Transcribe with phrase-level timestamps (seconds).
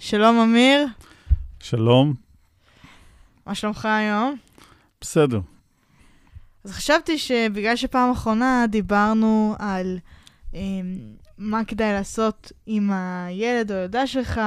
[0.00, 0.86] שלום, אמיר.
[1.60, 2.14] שלום.
[3.46, 4.36] מה שלומך היום?
[5.00, 5.40] בסדר.
[6.64, 9.98] אז חשבתי שבגלל שפעם אחרונה דיברנו על
[10.54, 10.60] אה,
[11.38, 14.38] מה כדאי לעשות עם הילד או הילדה שלך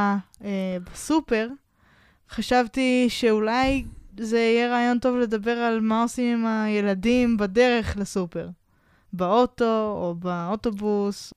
[0.43, 1.47] אה, בסופר,
[2.29, 3.85] חשבתי שאולי
[4.17, 8.49] זה יהיה רעיון טוב לדבר על מה עושים עם הילדים בדרך לסופר.
[9.13, 11.33] באוטו או באוטובוס.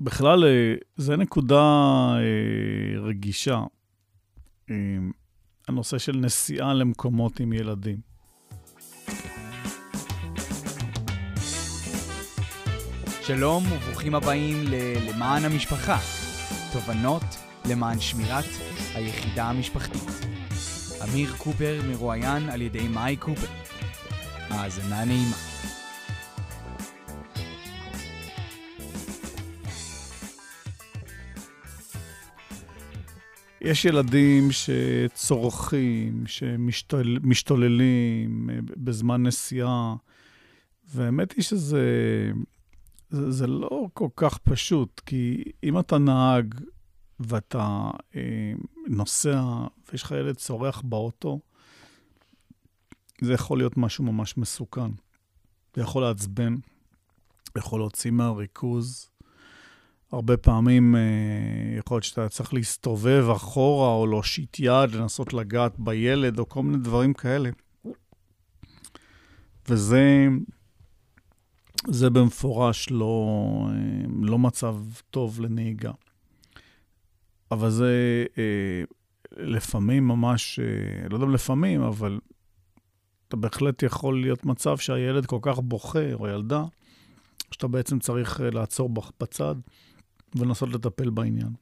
[0.00, 1.62] בכלל, אה, זו נקודה
[2.16, 3.60] אה, רגישה.
[4.70, 4.76] אה,
[5.68, 7.96] הנושא של נסיעה למקומות עם ילדים.
[13.22, 15.98] שלום וברוכים הבאים ל"למען המשפחה",
[16.72, 17.24] תובנות
[17.70, 18.44] למען שמירת
[18.94, 20.32] היחידה המשפחתית.
[21.04, 23.46] אמיר קופר מרואיין על ידי מאי קופר.
[24.50, 25.36] האזנה נעימה.
[33.64, 39.94] יש ילדים שצורכים, שמשתוללים אה, בזמן נסיעה,
[40.94, 41.82] והאמת היא שזה
[43.12, 46.54] זה, זה לא כל כך פשוט, כי אם אתה נהג
[47.20, 48.52] ואתה אה,
[48.86, 49.42] נוסע
[49.92, 51.40] ויש לך ילד צורח באוטו,
[53.20, 54.90] זה יכול להיות משהו ממש מסוכן.
[55.74, 56.56] זה יכול לעצבן,
[57.58, 59.10] יכול להוציא מהריכוז.
[60.12, 61.00] הרבה פעמים אה,
[61.78, 66.78] יכול להיות שאתה צריך להסתובב אחורה או להושיט יד, לנסות לגעת בילד או כל מיני
[66.78, 67.50] דברים כאלה.
[69.68, 70.28] וזה
[71.88, 73.26] זה במפורש לא,
[73.68, 74.76] אה, לא מצב
[75.10, 75.92] טוב לנהיגה.
[77.50, 78.82] אבל זה אה,
[79.36, 80.60] לפעמים ממש,
[81.10, 82.18] לא יודע אם לפעמים, אבל
[83.28, 86.64] אתה בהחלט יכול להיות מצב שהילד כל כך בוכה, או ילדה,
[87.50, 88.90] שאתה בעצם צריך לעצור
[89.20, 89.54] בצד
[90.36, 91.52] ולנסות לטפל בעניין.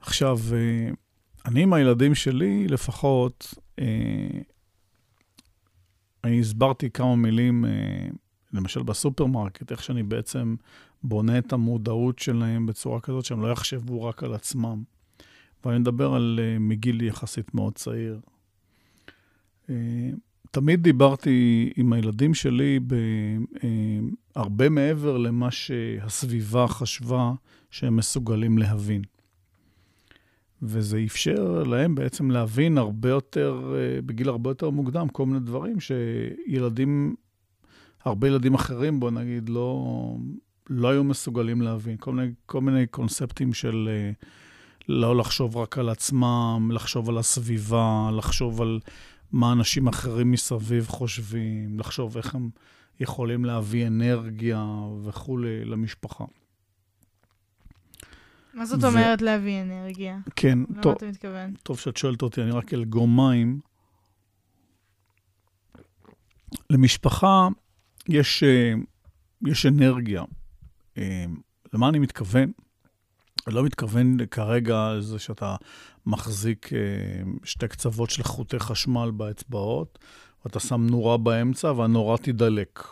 [0.00, 0.38] עכשיו,
[1.46, 3.54] אני עם הילדים שלי, לפחות,
[6.24, 8.08] אני הסברתי כמה מילים, אה,
[8.52, 10.54] למשל בסופרמרקט, איך שאני בעצם
[11.02, 14.82] בונה את המודעות שלהם בצורה כזאת שהם לא יחשבו רק על עצמם.
[15.64, 18.20] ואני מדבר על אה, מגיל יחסית מאוד צעיר.
[19.70, 20.10] אה,
[20.50, 22.80] תמיד דיברתי עם הילדים שלי
[24.34, 27.32] הרבה מעבר למה שהסביבה חשבה
[27.70, 29.02] שהם מסוגלים להבין.
[30.62, 35.76] וזה אפשר להם בעצם להבין הרבה יותר, אה, בגיל הרבה יותר מוקדם, כל מיני דברים
[35.80, 37.14] שילדים,
[38.04, 39.86] הרבה ילדים אחרים, בוא נגיד, לא,
[40.70, 41.96] לא היו מסוגלים להבין.
[41.96, 44.10] כל מיני, כל מיני קונספטים של אה,
[44.88, 48.80] לא לחשוב רק על עצמם, לחשוב על הסביבה, לחשוב על
[49.32, 52.50] מה אנשים אחרים מסביב חושבים, לחשוב איך הם
[53.00, 54.64] יכולים להביא אנרגיה
[55.04, 56.24] וכולי למשפחה.
[58.54, 58.86] מה זאת ו...
[58.86, 60.18] אומרת להביא אנרגיה?
[60.36, 60.94] כן, למה טוב.
[60.96, 61.54] אתה מתכוון?
[61.62, 63.60] טוב שאת שואלת אותי, אני רק אלגום מים.
[66.70, 67.48] למשפחה
[68.08, 68.72] יש, אה,
[69.46, 70.22] יש אנרגיה.
[70.98, 71.24] אה,
[71.72, 72.52] למה אני מתכוון?
[73.46, 75.56] אני לא מתכוון כרגע לזה שאתה
[76.06, 76.78] מחזיק אה,
[77.44, 79.98] שתי קצוות של חוטי חשמל באצבעות,
[80.44, 82.82] ואתה שם נורה באמצע והנורה תידלק.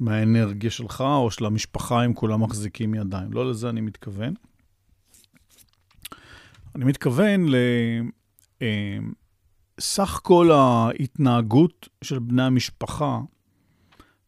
[0.00, 3.32] מהאנרגיה שלך או של המשפחה, אם כולם מחזיקים ידיים.
[3.32, 4.34] לא לזה אני מתכוון.
[6.74, 7.46] אני מתכוון
[9.78, 13.20] לסך אה, כל ההתנהגות של בני המשפחה,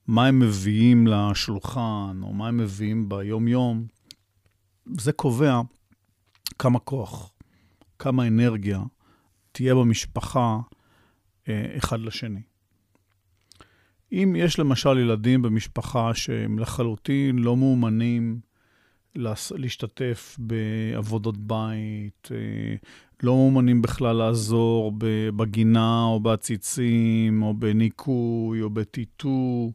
[0.07, 3.87] מה הם מביאים לשולחן, או מה הם מביאים ביום-יום,
[4.99, 5.61] זה קובע
[6.59, 7.33] כמה כוח,
[7.99, 8.83] כמה אנרגיה
[9.53, 10.59] תהיה במשפחה
[11.77, 12.41] אחד לשני.
[14.13, 18.41] אם יש למשל ילדים במשפחה שהם לחלוטין לא מאומנים
[19.55, 22.77] להשתתף בעבודות בית, אה,
[23.23, 24.93] לא מאומנים בכלל לעזור
[25.37, 29.73] בגינה או בעציצים, או בניקוי, או בטיטור,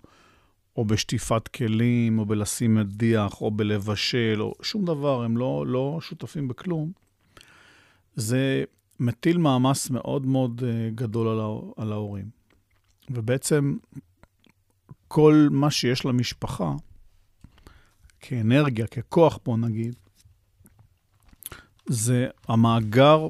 [0.77, 6.47] או בשטיפת כלים, או בלשים מדיח, או בלבשל, או שום דבר, הם לא, לא שותפים
[6.47, 6.91] בכלום.
[8.15, 8.63] זה
[8.99, 11.27] מטיל מאמץ מאוד מאוד אה, גדול
[11.77, 12.29] על ההורים.
[13.09, 13.77] ובעצם
[15.07, 16.73] כל מה שיש למשפחה,
[18.19, 19.95] כאנרגיה, ככוח, בוא נגיד,
[21.85, 23.27] זה המאגר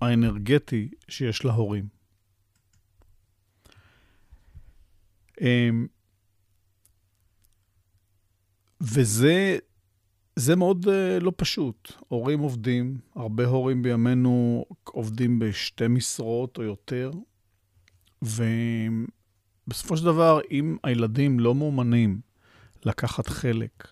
[0.00, 1.88] האנרגטי שיש להורים.
[5.40, 5.86] אמ,
[8.80, 9.58] וזה
[10.36, 11.92] זה מאוד uh, לא פשוט.
[12.08, 17.10] הורים עובדים, הרבה הורים בימינו עובדים בשתי משרות או יותר,
[18.22, 22.20] ובסופו של דבר, אם הילדים לא מאומנים
[22.84, 23.88] לקחת חלק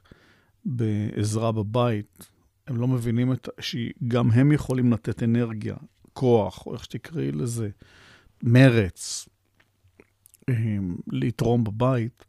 [0.65, 2.31] בעזרה בבית,
[2.67, 5.77] הם לא מבינים את, שגם הם יכולים לתת אנרגיה,
[6.13, 7.71] כוח, או איך שתקראי לזה,
[8.43, 9.29] מרץ,
[11.13, 12.25] לתרום בבית.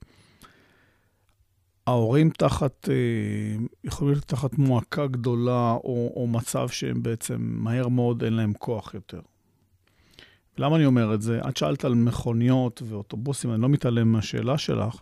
[1.91, 2.89] ההורים תחת,
[3.83, 8.93] יכולים להיות תחת מועקה גדולה, או, או מצב שהם בעצם מהר מאוד אין להם כוח
[8.93, 9.21] יותר.
[10.57, 11.41] למה אני אומר את זה?
[11.49, 15.01] את שאלת על מכוניות ואוטובוסים, אני לא מתעלם מהשאלה שלך,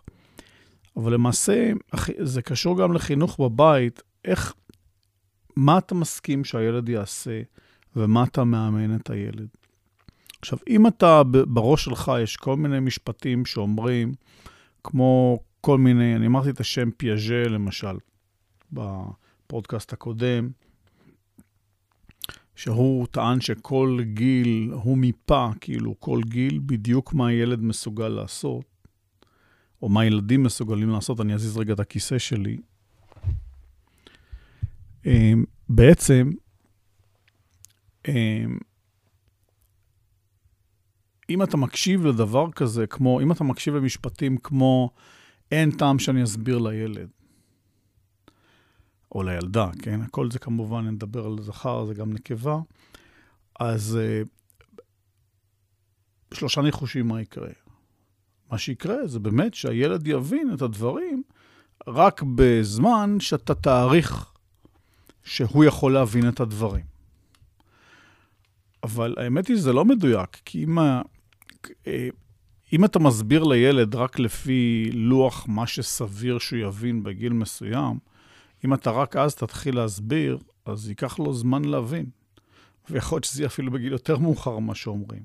[0.96, 1.70] אבל למעשה
[2.18, 4.54] זה קשור גם לחינוך בבית, איך,
[5.56, 7.42] מה אתה מסכים שהילד יעשה
[7.96, 9.48] ומה אתה מאמן את הילד.
[10.40, 14.12] עכשיו, אם אתה, בראש שלך יש כל מיני משפטים שאומרים,
[14.84, 17.96] כמו כל מיני, אני אמרתי את השם פיאז'ה, למשל,
[18.72, 20.48] בפודקאסט הקודם,
[22.56, 28.64] שהוא טען שכל גיל, הוא מיפה, כאילו, כל גיל, בדיוק מה הילד מסוגל לעשות,
[29.82, 32.58] או מה ילדים מסוגלים לעשות, אני אזיז רגע את הכיסא שלי.
[35.06, 36.30] אמ, בעצם,
[38.08, 38.58] אמ,
[41.30, 44.90] אם אתה מקשיב לדבר כזה, כמו, אם אתה מקשיב למשפטים כמו,
[45.50, 47.08] אין טעם שאני אסביר לילד,
[49.14, 50.02] או לילדה, כן?
[50.02, 52.58] הכל זה כמובן, אני מדבר על זכר, זה גם נקבה.
[53.60, 54.28] אז uh,
[56.34, 57.50] שלושה ניחושים מה יקרה.
[58.50, 61.22] מה שיקרה זה באמת שהילד יבין את הדברים
[61.86, 64.32] רק בזמן שאתה תעריך
[65.24, 66.84] שהוא יכול להבין את הדברים.
[68.82, 70.78] אבל האמת היא שזה לא מדויק, כי אם.
[70.78, 72.08] אה,
[72.72, 77.98] אם אתה מסביר לילד רק לפי לוח מה שסביר שהוא יבין בגיל מסוים,
[78.64, 82.06] אם אתה רק אז תתחיל להסביר, אז ייקח לו זמן להבין.
[82.90, 85.22] ויכול להיות שזה יהיה אפילו בגיל יותר מאוחר ממה שאומרים.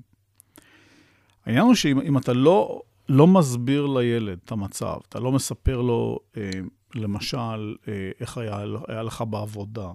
[1.46, 6.50] העניין הוא שאם אתה לא, לא מסביר לילד את המצב, אתה לא מספר לו, אה,
[6.94, 8.58] למשל, אה, איך היה,
[8.88, 9.90] היה לך בעבודה,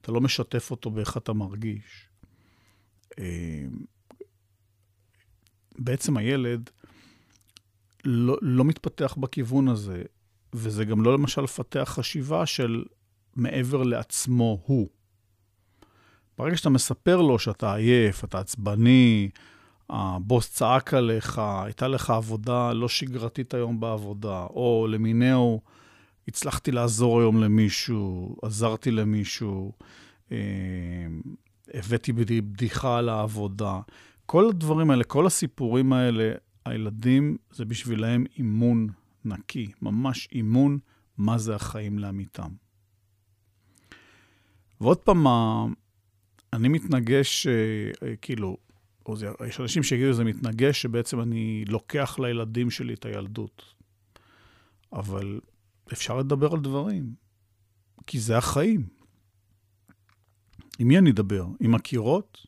[0.00, 2.08] אתה לא משתף אותו באיך אתה מרגיש,
[3.18, 3.64] אה,
[5.78, 6.70] בעצם הילד
[8.04, 10.02] לא, לא מתפתח בכיוון הזה.
[10.54, 12.84] וזה גם לא למשל לפתח חשיבה של
[13.36, 14.88] מעבר לעצמו הוא.
[16.38, 19.30] ברגע שאתה מספר לו שאתה עייף, אתה עצבני,
[19.90, 25.60] הבוס צעק עליך, הייתה לך עבודה לא שגרתית היום בעבודה, או למיניהו,
[26.28, 29.72] הצלחתי לעזור היום למישהו, עזרתי למישהו,
[30.32, 30.36] אה,
[31.74, 33.80] הבאתי בדיחה על העבודה.
[34.26, 36.32] כל הדברים האלה, כל הסיפורים האלה,
[36.64, 38.88] הילדים, זה בשבילם אימון
[39.24, 40.78] נקי, ממש אימון
[41.18, 42.50] מה זה החיים לאמיתם.
[44.80, 45.26] ועוד פעם,
[46.52, 47.52] אני מתנגש, אה,
[48.02, 48.56] אה, כאילו,
[49.06, 53.64] או זה, יש אנשים שיגידו שזה מתנגש, שבעצם אני לוקח לילדים שלי את הילדות.
[54.92, 55.40] אבל
[55.92, 57.14] אפשר לדבר על דברים,
[58.06, 58.86] כי זה החיים.
[60.78, 61.46] עם מי אני אדבר?
[61.60, 62.46] עם הקירות?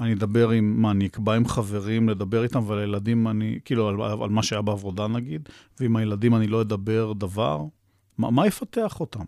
[0.00, 4.22] אני אדבר עם, מה, אני אקבע עם חברים, לדבר איתם, ועל הילדים אני, כאילו, על,
[4.22, 5.48] על מה שהיה בעבודה נגיד,
[5.80, 7.64] ועם הילדים אני לא אדבר דבר,
[8.18, 9.24] מה, מה יפתח אותם?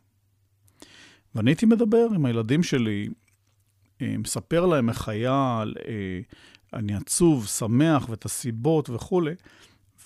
[1.34, 3.08] ואני הייתי מדבר עם הילדים שלי,
[4.02, 6.20] אה, מספר להם איך היה, אה,
[6.72, 9.34] אני עצוב, שמח, ואת הסיבות וכולי,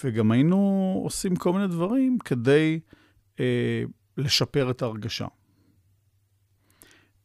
[0.04, 2.80] וגם היינו עושים כל מיני דברים כדי
[3.40, 3.82] אה,
[4.16, 5.26] לשפר את ההרגשה.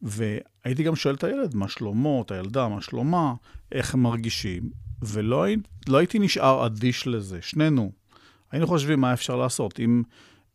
[0.02, 3.34] והייתי גם שואל את הילד, מה שלומו, את הילדה, מה שלומה,
[3.72, 4.70] איך הם מרגישים,
[5.02, 5.46] ולא
[5.88, 7.92] לא הייתי נשאר אדיש לזה, שנינו.
[8.52, 9.80] היינו חושבים מה אפשר לעשות.
[9.80, 10.04] אם,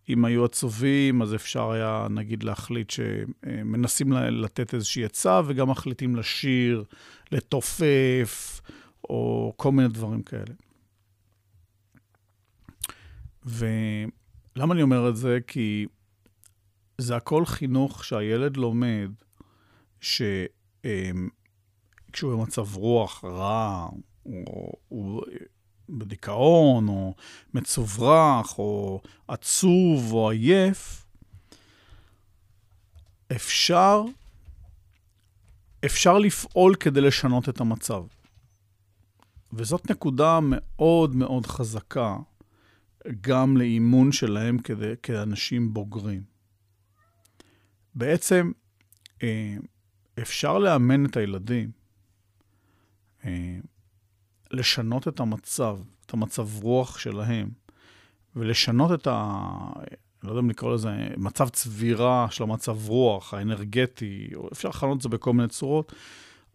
[0.08, 6.84] אם היו עצובים, אז אפשר היה, נגיד, להחליט שמנסים לתת איזושהי עצה, וגם מחליטים לשיר,
[7.32, 8.60] לתופף,
[9.04, 10.54] או כל מיני דברים כאלה.
[13.44, 15.38] ולמה אני אומר את זה?
[15.46, 15.86] כי
[16.98, 19.10] זה הכל חינוך שהילד לומד
[20.00, 20.32] שכשהוא
[22.22, 23.88] במצב רוח רע,
[24.26, 25.22] או הוא
[25.88, 27.14] בדיכאון, או
[27.54, 31.06] מצוברח, או עצוב, או עייף,
[33.32, 34.02] אפשר,
[35.84, 38.04] אפשר לפעול כדי לשנות את המצב.
[39.52, 42.16] וזאת נקודה מאוד מאוד חזקה
[43.20, 46.22] גם לאימון שלהם כדי, כאנשים בוגרים.
[47.94, 48.52] בעצם,
[49.22, 49.56] אה,
[50.22, 51.70] אפשר לאמן את הילדים,
[53.24, 53.58] אה,
[54.50, 57.50] לשנות את המצב, את המצב רוח שלהם,
[58.36, 59.40] ולשנות את ה...
[60.22, 65.02] לא יודע אם לקרוא לזה מצב צבירה של המצב רוח, האנרגטי, או אפשר לכנות את
[65.02, 65.92] זה בכל מיני צורות.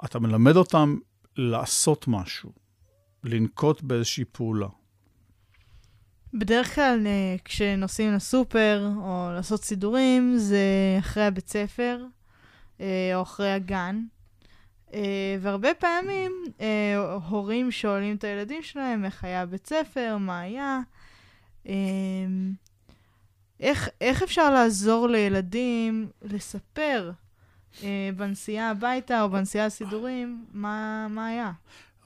[0.06, 0.98] אתה מלמד אותם
[1.38, 2.52] לעשות משהו,
[3.24, 4.68] לנקוט באיזושהי פעולה.
[6.34, 10.66] בדרך כלל אה, כשנוסעים לסופר או לעשות סידורים, זה
[11.00, 11.98] אחרי הבית ספר
[13.16, 14.04] או אחרי הגן.
[14.94, 16.32] אה, והרבה פעמים
[17.30, 20.80] הורים שואלים את הילדים שלהם איך היה בית ספר, מה היה.
[23.60, 27.12] איך, איך אפשר לעזור לילדים לספר
[28.16, 31.52] בנסיעה הביתה או בנסיעה לסידורים מה, מה היה?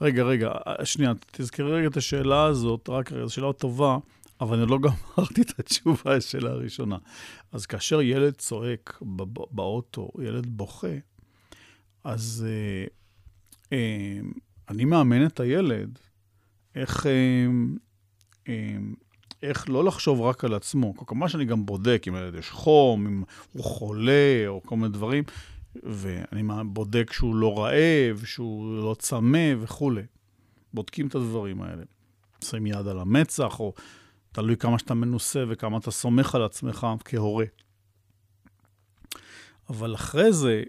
[0.00, 0.50] רגע, רגע,
[0.84, 3.98] שנייה, תזכרי רגע את השאלה הזאת, רק רגע, זו שאלה טובה,
[4.40, 6.98] אבל אני לא גמרתי את התשובה לשאלה הראשונה.
[7.52, 8.98] אז כאשר ילד צועק
[9.50, 10.96] באוטו, ילד בוכה,
[12.04, 12.86] אז אה,
[13.72, 14.20] אה,
[14.68, 15.98] אני מאמן את הילד
[16.74, 17.46] איך, אה,
[18.48, 18.76] אה,
[19.42, 20.96] איך לא לחשוב רק על עצמו.
[21.06, 25.24] כמובן שאני גם בודק אם הילד יש חום, אם הוא חולה, או כל מיני דברים.
[25.82, 30.02] ואני בודק שהוא לא רעב, שהוא לא צמא וכולי.
[30.74, 31.82] בודקים את הדברים האלה.
[32.44, 33.74] שמים יד על המצח, או
[34.36, 37.44] תלוי כמה שאתה מנוסה וכמה אתה סומך על עצמך כהורה.
[39.68, 40.62] אבל אחרי זה,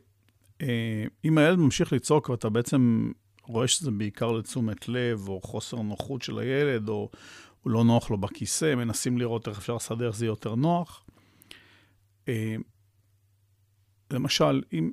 [0.62, 3.12] אה, אם הילד ממשיך לצעוק ואתה בעצם
[3.44, 7.10] רואה שזה בעיקר לתשומת לב, או חוסר נוחות של הילד, או
[7.62, 11.04] הוא לא נוח לו בכיסא, מנסים לראות איך אפשר לסדר זה יותר נוח.
[12.28, 12.56] אה,
[14.12, 14.92] למשל, אם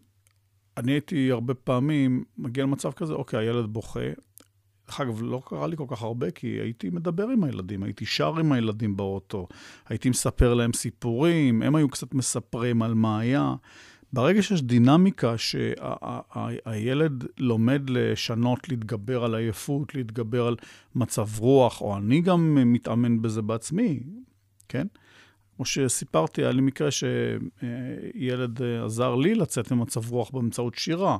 [0.77, 4.01] אני הייתי הרבה פעמים מגיע למצב כזה, אוקיי, הילד בוכה.
[4.89, 8.39] דרך אגב, לא קרה לי כל כך הרבה, כי הייתי מדבר עם הילדים, הייתי שר
[8.39, 9.49] עם הילדים באוטו,
[9.89, 13.55] הייתי מספר להם סיפורים, הם היו קצת מספרים על מה היה.
[14.13, 20.57] ברגע שיש דינמיקה שהילד לומד לשנות, להתגבר על עייפות, להתגבר על
[20.95, 24.01] מצב רוח, או אני גם מתאמן בזה בעצמי,
[24.69, 24.87] כן?
[25.57, 31.19] כמו שסיפרתי, היה לי מקרה שילד אה, עזר לי לצאת ממצב רוח באמצעות שירה.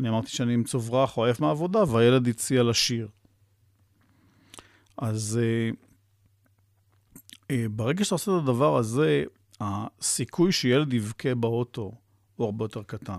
[0.00, 3.08] אני אמרתי שאני עם צוברח או עייף מהעבודה, והילד הציע לשיר.
[4.98, 5.70] אז אה,
[7.50, 9.24] אה, ברגע שאתה עושה את הדבר הזה,
[9.60, 11.92] הסיכוי שילד יבכה באוטו
[12.36, 13.18] הוא הרבה יותר קטן.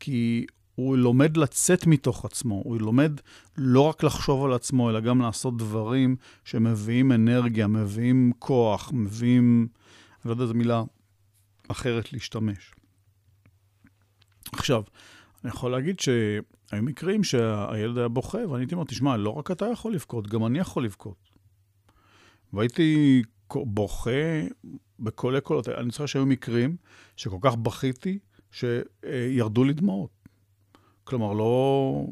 [0.00, 3.20] כי הוא לומד לצאת מתוך עצמו, הוא לומד
[3.56, 10.28] לא רק לחשוב על עצמו, אלא גם לעשות דברים שמביאים אנרגיה, מביאים כוח, מביאים, אני
[10.28, 10.82] לא יודע איזו מילה
[11.68, 12.74] אחרת להשתמש.
[14.52, 14.82] עכשיו,
[15.44, 19.66] אני יכול להגיד שהיו מקרים שהילד היה בוכה, ואני הייתי אומר, תשמע, לא רק אתה
[19.66, 21.30] יכול לבכות, גם אני יכול לבכות.
[22.52, 23.22] והייתי
[23.54, 24.10] בוכה
[24.98, 25.68] בקולי קולות.
[25.68, 26.76] אני זוכר שהיו מקרים
[27.16, 28.18] שכל כך בכיתי,
[28.50, 30.10] שירדו לי דמעות.
[31.04, 32.06] כלומר, לא...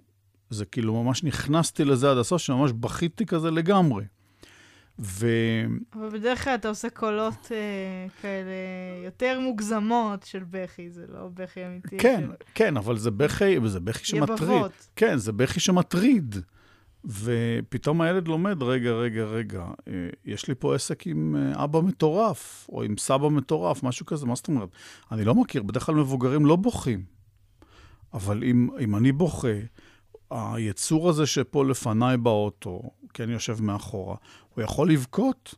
[0.51, 4.05] זה כאילו ממש נכנסתי לזה עד הסוף, שממש בכיתי כזה לגמרי.
[4.99, 5.27] ו...
[5.95, 8.53] אבל בדרך כלל אתה עושה קולות אה, כאלה
[9.05, 11.99] יותר מוגזמות של בכי, זה לא בכי אמיתי.
[11.99, 12.33] כן, של...
[12.55, 14.41] כן, אבל זה בכי, זה בכי שמטריד.
[14.41, 14.89] יבבות.
[14.97, 16.37] כן, זה בכי שמטריד.
[17.05, 19.93] ופתאום הילד לומד, רגע, רגע, רגע, אה,
[20.25, 24.35] יש לי פה עסק עם אה, אבא מטורף, או עם סבא מטורף, משהו כזה, מה
[24.35, 24.69] זאת אומרת?
[25.13, 27.05] אני לא מכיר, בדרך כלל מבוגרים לא בוכים.
[28.15, 29.49] אבל אם, אם אני בוכה,
[30.33, 32.83] היצור הזה שפה לפניי באוטו,
[33.21, 34.17] אני יושב מאחורה,
[34.55, 35.55] הוא יכול לבכות,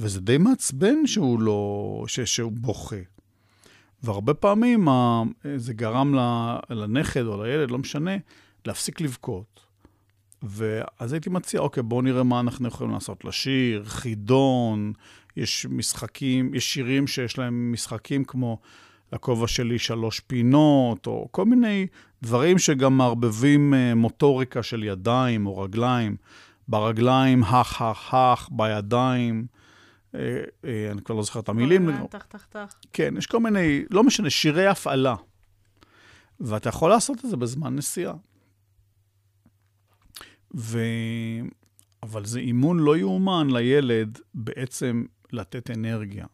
[0.00, 2.04] וזה די מעצבן שהוא לא...
[2.06, 2.96] ש, שהוא בוכה.
[4.02, 4.88] והרבה פעמים
[5.56, 6.14] זה גרם
[6.70, 8.16] לנכד או לילד, לא משנה,
[8.66, 9.60] להפסיק לבכות.
[10.42, 13.24] ואז הייתי מציע, אוקיי, בואו נראה מה אנחנו יכולים לעשות.
[13.24, 14.92] לשיר, חידון,
[15.36, 18.58] יש משחקים, יש שירים שיש להם משחקים כמו
[19.12, 21.86] לכובע שלי שלוש פינות, או כל מיני
[22.22, 26.16] דברים שגם מערבבים אה, מוטוריקה של ידיים או רגליים.
[26.68, 29.46] ברגליים, הך, הך, הך, בידיים.
[30.14, 30.20] אה,
[30.64, 32.06] אה, אני כבר לא זוכר את המילים.
[32.06, 32.74] תח, תח, תח.
[32.92, 35.14] כן, יש כל מיני, לא משנה, שירי הפעלה.
[36.40, 38.14] ואתה יכול לעשות את זה בזמן נסיעה.
[40.54, 40.78] ו...
[42.02, 46.26] אבל זה אימון לא יאומן לילד בעצם לתת אנרגיה.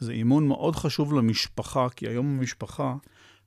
[0.00, 2.94] זה אימון מאוד חשוב למשפחה, כי היום המשפחה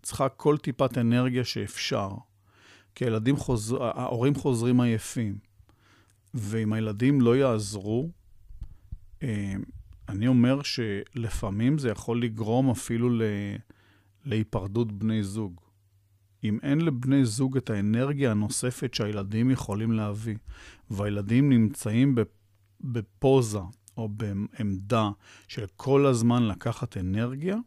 [0.01, 2.09] צריכה כל טיפת אנרגיה שאפשר.
[2.95, 5.37] כי הילדים חוזר, ההורים חוזרים עייפים.
[6.33, 8.09] ואם הילדים לא יעזרו,
[9.23, 9.53] אה,
[10.09, 13.09] אני אומר שלפעמים זה יכול לגרום אפילו
[14.25, 15.61] להיפרדות בני זוג.
[16.43, 20.35] אם אין לבני זוג את האנרגיה הנוספת שהילדים יכולים להביא,
[20.89, 22.15] והילדים נמצאים
[22.81, 23.59] בפוזה
[23.97, 25.09] או בעמדה
[25.47, 27.57] של כל הזמן לקחת אנרגיה,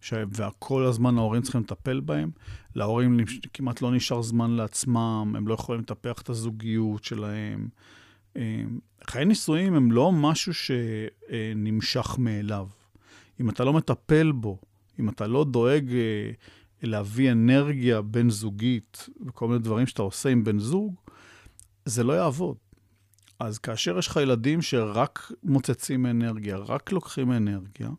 [0.00, 0.14] ש...
[0.30, 2.30] וכל הזמן ההורים צריכים לטפל בהם.
[2.74, 3.20] להורים
[3.52, 7.68] כמעט לא נשאר זמן לעצמם, הם לא יכולים לטפח את הזוגיות שלהם.
[8.36, 8.62] אה,
[9.06, 12.68] חיי נישואים הם לא משהו שנמשך מאליו.
[13.40, 14.58] אם אתה לא מטפל בו,
[15.00, 16.30] אם אתה לא דואג אה,
[16.82, 20.94] להביא אנרגיה בין זוגית וכל מיני דברים שאתה עושה עם בן זוג,
[21.84, 22.56] זה לא יעבוד.
[23.40, 27.90] אז כאשר יש לך ילדים שרק מוצצים אנרגיה, רק לוקחים אנרגיה,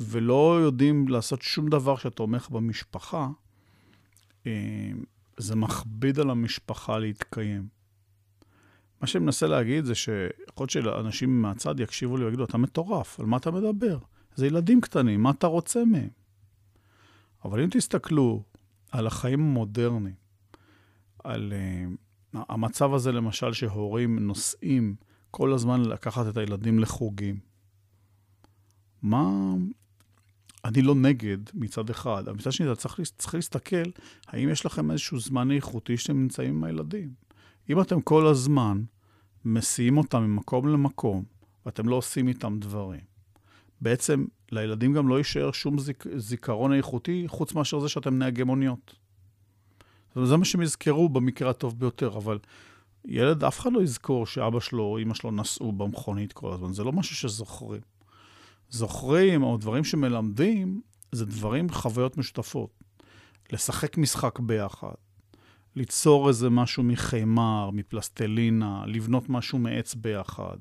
[0.00, 3.28] ולא יודעים לעשות שום דבר שתומך במשפחה,
[4.46, 4.90] אה,
[5.36, 7.68] זה מכביד על המשפחה להתקיים.
[9.00, 13.26] מה שאני מנסה להגיד זה שיכול להיות שאנשים מהצד יקשיבו לי ויגידו, אתה מטורף, על
[13.26, 13.98] מה אתה מדבר?
[14.34, 16.08] זה ילדים קטנים, מה אתה רוצה מהם?
[17.44, 18.42] אבל אם תסתכלו
[18.90, 20.14] על החיים המודרניים,
[21.24, 22.05] על uh,
[22.48, 24.94] המצב הזה, למשל, שהורים נוסעים
[25.30, 27.38] כל הזמן לקחת את הילדים לחוגים,
[29.02, 29.54] מה...
[30.64, 33.90] אני לא נגד מצד אחד, אבל מצד שני, אתה צריך, צריך להסתכל,
[34.26, 37.10] האם יש לכם איזשהו זמן איכותי שאתם נמצאים עם הילדים?
[37.70, 38.82] אם אתם כל הזמן
[39.44, 41.24] מסיעים אותם ממקום למקום,
[41.66, 43.00] ואתם לא עושים איתם דברים,
[43.80, 48.94] בעצם לילדים גם לא יישאר שום זיק, זיכרון איכותי, חוץ מאשר זה שאתם נהגי מוניות.
[50.24, 52.38] זה מה שהם יזכרו במקרה הטוב ביותר, אבל
[53.04, 56.84] ילד, אף אחד לא יזכור שאבא שלו או אמא שלו נסעו במכונית כל הזמן, זה
[56.84, 57.80] לא משהו שזוכרים.
[58.70, 60.80] זוכרים, או דברים שמלמדים,
[61.12, 62.70] זה דברים, חוויות משותפות.
[63.52, 64.94] לשחק משחק ביחד,
[65.76, 70.56] ליצור איזה משהו מחמר, מפלסטלינה, לבנות משהו מעץ ביחד,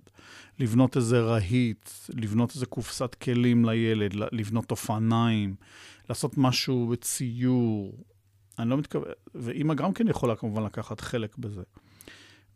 [0.59, 5.55] לבנות איזה רהיט, לבנות איזה קופסת כלים לילד, לבנות אופניים,
[6.09, 7.93] לעשות משהו בציור.
[8.59, 11.63] אני לא מתכוון, ואימא גם כן יכולה כמובן לקחת חלק בזה.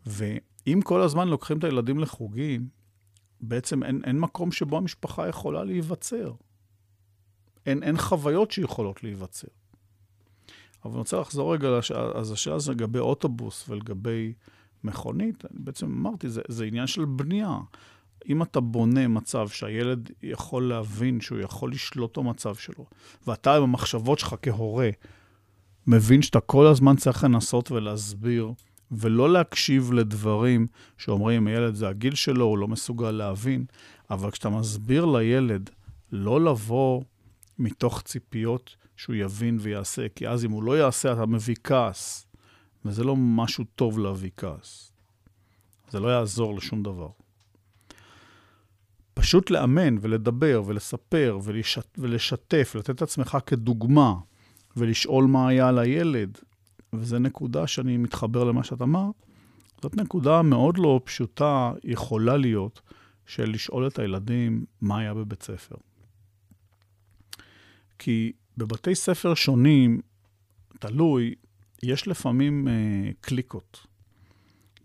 [0.05, 2.67] ואם כל הזמן לוקחים את הילדים לחוגים,
[3.41, 6.33] בעצם אין, אין מקום שבו המשפחה יכולה להיווצר.
[7.65, 9.47] אין, אין חוויות שיכולות להיווצר.
[10.85, 11.67] אבל אני רוצה לחזור רגע
[12.15, 14.33] אז השאלה הזו לגבי אוטובוס ולגבי
[14.83, 15.45] מכונית.
[15.45, 17.57] אני בעצם אמרתי, זה, זה עניין של בנייה.
[18.29, 22.85] אם אתה בונה מצב שהילד יכול להבין שהוא יכול לשלוט במצב שלו,
[23.27, 24.89] ואתה עם המחשבות שלך כהורה
[25.87, 28.53] מבין שאתה כל הזמן צריך לנסות ולהסביר,
[28.91, 30.67] ולא להקשיב לדברים
[30.97, 33.65] שאומרים, הילד זה הגיל שלו, הוא לא מסוגל להבין,
[34.09, 35.69] אבל כשאתה מסביר לילד
[36.11, 37.01] לא לבוא
[37.59, 42.27] מתוך ציפיות שהוא יבין ויעשה, כי אז אם הוא לא יעשה, אתה מביא כעס,
[42.85, 44.91] וזה לא משהו טוב להביא כעס.
[45.89, 47.09] זה לא יעזור לשום דבר.
[49.13, 54.13] פשוט לאמן ולדבר ולספר ולשת, ולשתף, לתת את עצמך כדוגמה
[54.77, 56.37] ולשאול מה היה לילד,
[56.93, 59.15] וזו נקודה שאני מתחבר למה שאת אמרת,
[59.81, 62.81] זאת נקודה מאוד לא פשוטה, יכולה להיות,
[63.25, 65.75] של לשאול את הילדים מה היה בבית ספר.
[67.99, 70.01] כי בבתי ספר שונים,
[70.79, 71.35] תלוי,
[71.83, 72.73] יש לפעמים אה,
[73.21, 73.85] קליקות.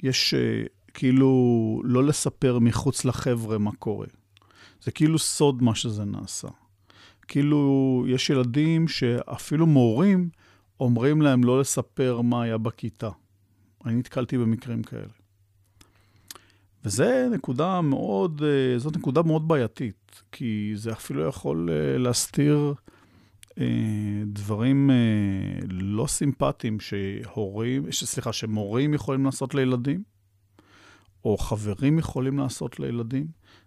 [0.03, 0.63] יש אה,
[0.95, 4.07] כאילו לא לספר מחוץ לחבר'ה מה קורה.
[4.83, 6.49] זה כאילו סוד מה שזה נעשה.
[7.29, 10.29] כאילו, יש ילדים שאפילו מורים
[10.81, 13.11] אומרים להם לא לספר מה היה בכיתה.
[13.85, 15.13] אני נתקלתי במקרים כאלה.
[16.85, 22.75] וזו נקודה מאוד, אה, זאת נקודה מאוד בעייתית, כי זה אפילו יכול אה, להסתיר
[23.59, 24.91] אה, דברים
[25.71, 30.03] לא סימפטיים שהורים, סליחה, שמורים יכולים לעשות לילדים,
[31.25, 33.27] או חברים יכולים לעשות לילדים.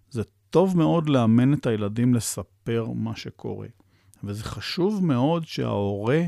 [0.09, 2.56] זה טוב מאוד לאמן את הילדים לספר
[2.95, 3.67] מה שקורה.
[4.23, 6.21] וזה חשוב מאוד שההורה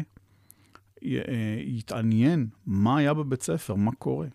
[1.62, 4.28] יתעניין מה היה בבית ספר, מה קורה.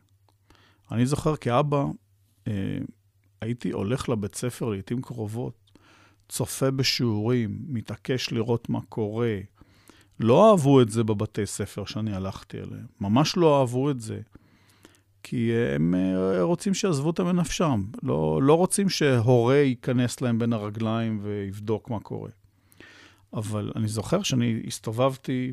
[0.92, 1.84] אני זוכר כאבא,
[2.48, 2.78] אה,
[3.40, 5.54] הייתי הולך לבית ספר לעיתים קרובות,
[6.28, 9.38] צופה בשיעורים, מתעקש לראות מה קורה.
[10.20, 14.20] לא אהבו את זה בבתי ספר שאני הלכתי אליהם, ממש לא אהבו את זה.
[15.26, 21.18] כי הם אה, רוצים שיעזבו אותם מנפשם, לא, לא רוצים שהורה ייכנס להם בין הרגליים
[21.22, 22.30] ויבדוק מה קורה.
[23.32, 25.52] אבל אני זוכר שאני הסתובבתי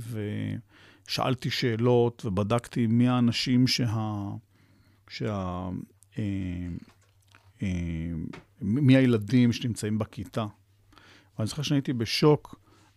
[1.08, 4.24] ושאלתי שאלות ובדקתי מי האנשים שה...
[5.08, 5.70] שה...
[6.18, 6.24] אה,
[7.64, 7.68] אה,
[8.62, 10.46] מי הילדים שנמצאים בכיתה.
[11.38, 12.56] ואני זוכר שאני הייתי בשוק,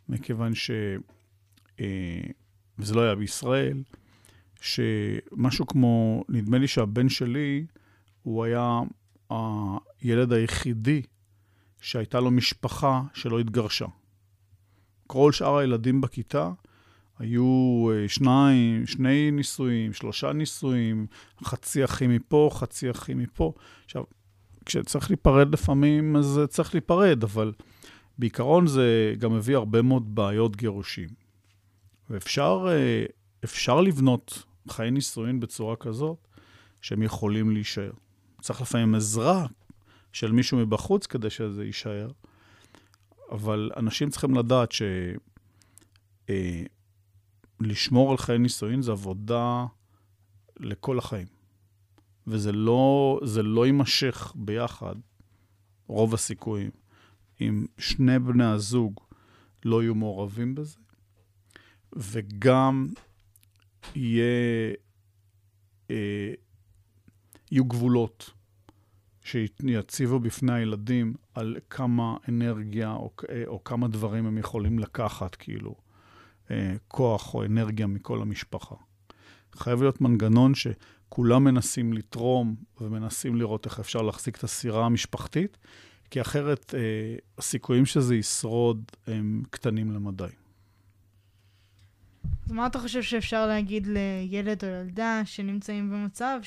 [0.08, 0.70] מכיוון ש...
[2.78, 3.82] וזה לא היה בישראל,
[4.64, 7.66] שמשהו כמו, נדמה לי שהבן שלי,
[8.22, 8.81] הוא היה
[9.31, 11.03] הילד היחידי
[11.81, 13.87] שהייתה לו משפחה שלא התגרשה.
[15.07, 16.50] כל שאר הילדים בכיתה
[17.18, 21.07] היו אה, שניים, שני נישואים, שלושה נישואים,
[21.44, 23.53] חצי אחי מפה, חצי אחי מפה.
[23.85, 24.05] עכשיו,
[24.66, 27.53] כשצריך להיפרד לפעמים, אז צריך להיפרד, אבל
[28.18, 31.09] בעיקרון זה גם מביא הרבה מאוד בעיות גירושים.
[32.11, 36.18] ואפשר אה, לבנות חיי נישואין בצורה כזאת
[36.81, 37.92] שהם יכולים להישאר.
[38.40, 39.46] צריך לפעמים עזרה
[40.12, 42.09] של מישהו מבחוץ כדי שזה יישאר,
[43.31, 44.83] אבל אנשים צריכים לדעת ש...
[46.31, 46.62] אה,
[48.11, 49.66] על חיי נישואין זה עבודה
[50.57, 51.27] לכל החיים.
[52.27, 54.94] וזה לא, לא יימשך ביחד,
[55.87, 56.70] רוב הסיכויים,
[57.40, 59.00] אם שני בני הזוג
[59.64, 60.79] לא יהיו מעורבים בזה,
[61.92, 62.88] וגם
[63.94, 64.75] יהיה,
[65.90, 66.33] אה,
[67.51, 68.31] יהיו גבולות
[69.25, 73.11] שיציבו בפני הילדים על כמה אנרגיה או,
[73.47, 75.75] או כמה דברים הם יכולים לקחת, כאילו,
[76.51, 78.75] אה, כוח או אנרגיה מכל המשפחה.
[79.55, 85.59] חייב להיות מנגנון שכולם מנסים לתרום ומנסים לראות איך אפשר להחזיק את הסירה המשפחתית,
[86.11, 86.81] כי אחרת אה,
[87.38, 90.43] הסיכויים שזה ישרוד הם קטנים למדי.
[92.46, 96.40] אז מה אתה חושב שאפשר להגיד לילד או ילדה שנמצאים במצב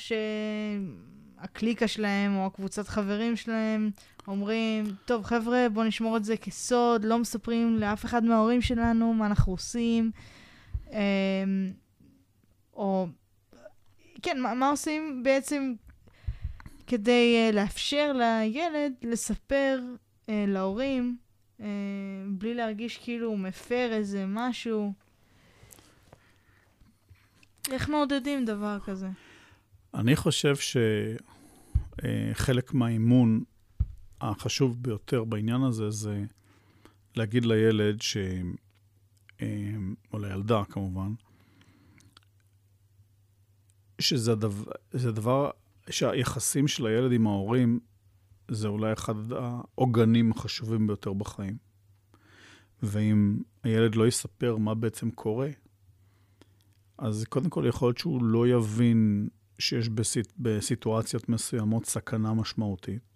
[1.36, 3.90] שהקליקה שלהם או הקבוצת חברים שלהם
[4.28, 9.26] אומרים, טוב חבר'ה, בואו נשמור את זה כסוד, לא מספרים לאף אחד מההורים שלנו מה
[9.26, 10.10] אנחנו עושים.
[10.90, 10.96] אמ,
[12.74, 13.06] או,
[14.22, 15.74] כן, מה, מה עושים בעצם
[16.86, 19.80] כדי uh, לאפשר לילד לספר
[20.26, 21.16] uh, להורים
[21.58, 21.62] uh,
[22.28, 24.92] בלי להרגיש כאילו הוא מפר איזה משהו?
[27.72, 29.08] איך מעודדים דבר כזה?
[29.94, 30.54] אני חושב
[31.96, 33.42] שחלק מהאימון
[34.20, 36.24] החשוב ביותר בעניין הזה זה
[37.16, 38.16] להגיד לילד, ש...
[40.12, 41.12] או לילדה כמובן,
[43.98, 45.50] שזה הדבר, זה דבר
[45.90, 47.80] שהיחסים של הילד עם ההורים
[48.50, 51.56] זה אולי אחד העוגנים החשובים ביותר בחיים.
[52.82, 55.48] ואם הילד לא יספר מה בעצם קורה,
[56.98, 63.08] אז קודם כל יכול להיות שהוא לא יבין שיש בסיט, בסיטואציות מסוימות סכנה משמעותית.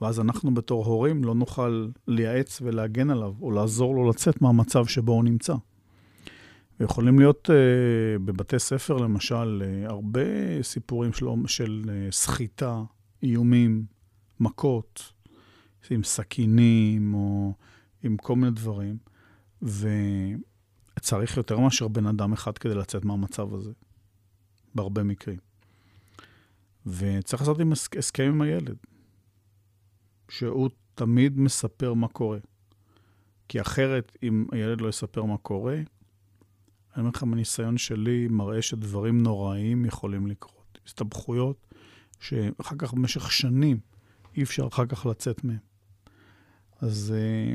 [0.00, 5.12] ואז אנחנו בתור הורים לא נוכל לייעץ ולהגן עליו, או לעזור לו לצאת מהמצב שבו
[5.12, 5.54] הוא נמצא.
[6.80, 10.22] ויכולים להיות uh, בבתי ספר, למשל, uh, הרבה
[10.62, 12.82] סיפורים של, של uh, סחיטה,
[13.22, 13.84] איומים,
[14.40, 15.12] מכות,
[15.90, 17.54] עם סכינים או
[18.02, 18.96] עם כל מיני דברים,
[20.98, 23.70] וצריך יותר מאשר בן אדם אחד כדי לצאת מהמצב הזה,
[24.74, 25.38] בהרבה מקרים.
[26.86, 28.76] וצריך לעשות עם הסכם עם הילד,
[30.28, 32.38] שהוא תמיד מספר מה קורה.
[33.48, 35.84] כי אחרת, אם הילד לא יספר מה קורה, אני
[36.96, 40.78] אומר לכם, הניסיון שלי מראה שדברים נוראיים יכולים לקרות.
[40.86, 41.66] הסתבכויות
[42.20, 43.78] שאחר כך במשך שנים
[44.36, 45.58] אי אפשר אחר כך לצאת מהם.
[46.80, 47.54] אז אה,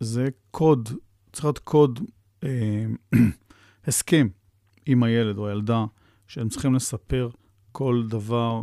[0.00, 0.88] זה קוד,
[1.32, 2.00] צריך להיות קוד,
[3.86, 4.28] הסכם
[4.86, 5.84] עם הילד או הילדה,
[6.26, 7.30] שהם צריכים לספר
[7.72, 8.62] כל דבר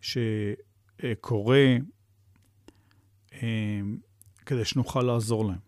[0.00, 1.76] שקורה,
[3.32, 3.80] אה,
[4.46, 5.66] כדי שנוכל לעזור להם.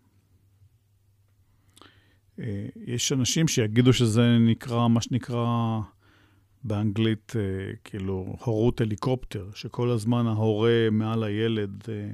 [2.39, 5.79] אה, יש אנשים שיגידו שזה נקרא, מה שנקרא
[6.63, 12.11] באנגלית, אה, כאילו, הורות הליקופטר, שכל הזמן ההורה מעל הילד אה,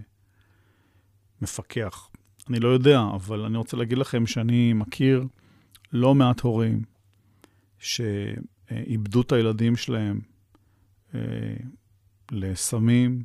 [1.41, 2.09] מפקח.
[2.49, 5.27] אני לא יודע, אבל אני רוצה להגיד לכם שאני מכיר
[5.91, 6.81] לא מעט הורים
[7.79, 10.19] שאיבדו את הילדים שלהם
[12.31, 13.23] לסמים,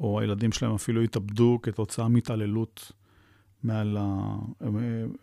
[0.00, 2.92] או הילדים שלהם אפילו התאבדו כתוצאה מהתעללות
[3.62, 4.36] מעל, ה,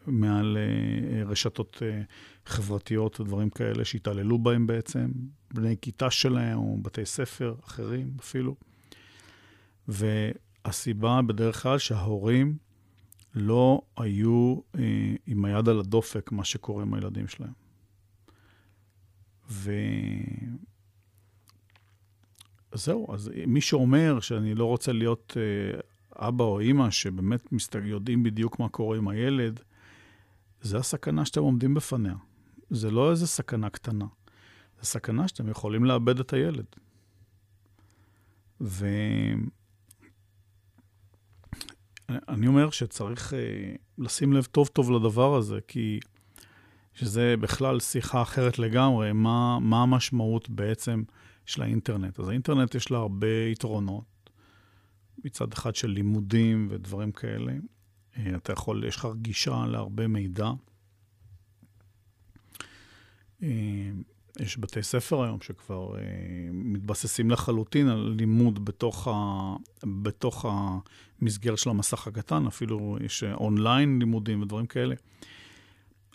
[0.07, 2.01] מעל אה, רשתות אה,
[2.45, 5.11] חברתיות ודברים כאלה שהתעללו בהם בעצם,
[5.53, 8.55] בני כיתה שלהם או בתי ספר אחרים אפילו.
[9.87, 12.57] והסיבה בדרך כלל שההורים
[13.35, 17.53] לא היו אה, עם היד על הדופק, מה שקורה עם הילדים שלהם.
[19.49, 19.71] ו...
[22.73, 25.79] זהו, אז מי שאומר שאני לא רוצה להיות אה,
[26.27, 27.81] אבא או אימא שבאמת מסתג...
[27.85, 29.59] יודעים בדיוק מה קורה עם הילד,
[30.61, 32.15] זה הסכנה שאתם עומדים בפניה.
[32.69, 34.05] זה לא איזה סכנה קטנה,
[34.79, 36.65] זה סכנה שאתם יכולים לאבד את הילד.
[42.27, 43.35] ואני אומר שצריך uh,
[43.97, 45.99] לשים לב טוב טוב לדבר הזה, כי
[46.93, 51.03] שזה בכלל שיחה אחרת לגמרי, מה, מה המשמעות בעצם
[51.45, 52.19] של האינטרנט.
[52.19, 54.03] אז האינטרנט יש לה הרבה יתרונות.
[55.25, 57.53] מצד אחד של לימודים ודברים כאלה.
[58.17, 60.51] אה, אתה יכול, יש לך גישה להרבה מידע.
[64.39, 66.01] אה, יש בתי ספר היום שכבר אה,
[66.51, 69.11] מתבססים לחלוטין על לימוד בתוך, ה,
[69.83, 74.95] בתוך המסגרת של המסך הקטן, אפילו יש אונליין לימודים ודברים כאלה.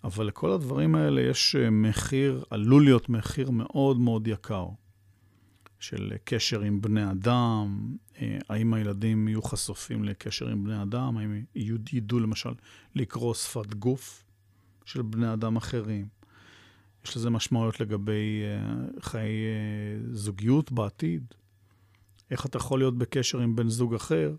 [0.04, 4.66] אבל לכל הדברים האלה יש מחיר, עלול להיות מחיר מאוד מאוד יקר.
[5.80, 11.42] של קשר עם בני אדם, אה, האם הילדים יהיו חשופים לקשר עם בני אדם, האם
[11.92, 12.50] ידעו למשל
[12.94, 14.24] לקרוא שפת גוף
[14.84, 16.17] של בני אדם אחרים.
[17.08, 21.24] יש לזה משמעויות לגבי uh, חיי uh, זוגיות בעתיד.
[22.30, 24.34] איך אתה יכול להיות בקשר עם בן זוג אחר,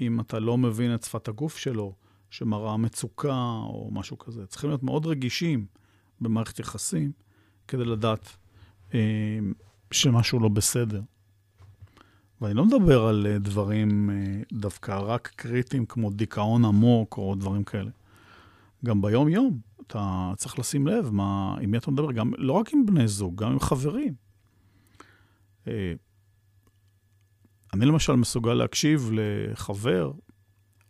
[0.00, 1.94] אם אתה לא מבין את שפת הגוף שלו,
[2.30, 4.46] שמראה מצוקה או משהו כזה.
[4.46, 5.66] צריכים להיות מאוד רגישים
[6.20, 7.12] במערכת יחסים
[7.68, 8.36] כדי לדעת
[8.94, 9.38] אה,
[9.90, 11.02] שמשהו לא בסדר.
[12.40, 17.64] ואני לא מדבר על אה, דברים אה, דווקא רק קריטיים כמו דיכאון עמוק או דברים
[17.64, 17.90] כאלה.
[18.84, 22.86] גם ביום-יום אתה צריך לשים לב מה, עם מי אתה מדבר, גם, לא רק עם
[22.86, 24.14] בני זוג, גם עם חברים.
[25.68, 25.92] אה,
[27.74, 30.12] אני למשל מסוגל להקשיב לחבר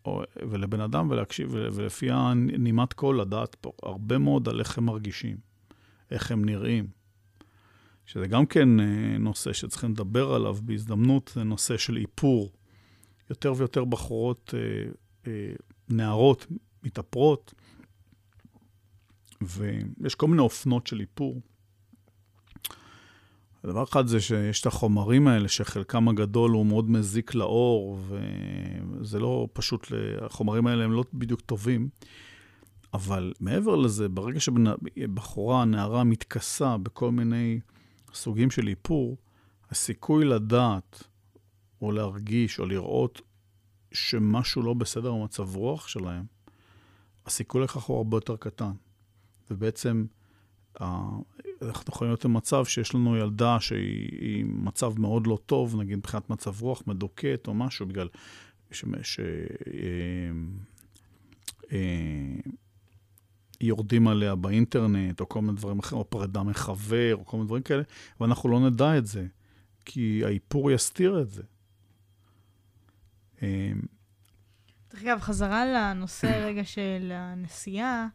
[0.05, 5.37] או, ולבן אדם ולהקשיב, ולפי הנימת קול לדעת פה הרבה מאוד על איך הם מרגישים,
[6.11, 6.87] איך הם נראים.
[8.07, 12.53] שזה גם כן אה, נושא שצריכים לדבר עליו בהזדמנות, זה נושא של איפור.
[13.31, 14.55] יותר ויותר בחורות,
[15.27, 15.31] אה,
[15.89, 16.47] נערות,
[16.83, 17.55] מתאפרות,
[19.42, 21.40] ויש כל מיני אופנות של איפור.
[23.66, 29.49] דבר אחד זה שיש את החומרים האלה, שחלקם הגדול הוא מאוד מזיק לאור, וזה לא
[29.53, 29.87] פשוט,
[30.20, 31.88] החומרים האלה הם לא בדיוק טובים.
[32.94, 37.61] אבל מעבר לזה, ברגע שבחורה, נערה, מתכסה בכל מיני
[38.14, 39.16] סוגים של איפור,
[39.70, 41.05] הסיכוי לדעת,
[41.83, 43.20] או להרגיש, או לראות
[43.92, 46.25] שמשהו לא בסדר במצב רוח שלהם,
[47.27, 48.72] הסיכוי לכך הוא הרבה יותר קטן.
[49.51, 50.07] ובעצם,
[50.81, 56.63] אנחנו יכולים להיות במצב שיש לנו ילדה שהיא מצב מאוד לא טוב, נגיד מבחינת מצב
[56.63, 58.09] רוח, מדוכאת או משהו, בגלל
[58.71, 58.85] ש...
[59.03, 59.21] ש...
[59.21, 59.25] אה,
[61.73, 62.51] אה,
[63.61, 67.63] יורדים עליה באינטרנט, או כל מיני דברים אחרים, או פרידה מחבר, או כל מיני דברים
[67.63, 67.83] כאלה,
[68.21, 69.27] ואנחנו לא נדע את זה,
[69.85, 71.43] כי האיפור יסתיר את זה.
[73.43, 73.73] אה,
[74.91, 78.07] דרך אגב, חזרה לנושא רגע של הנסיעה,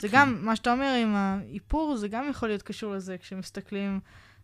[0.00, 4.00] זה גם, מה שאתה אומר עם האיפור, זה גם יכול להיות קשור לזה כשמסתכלים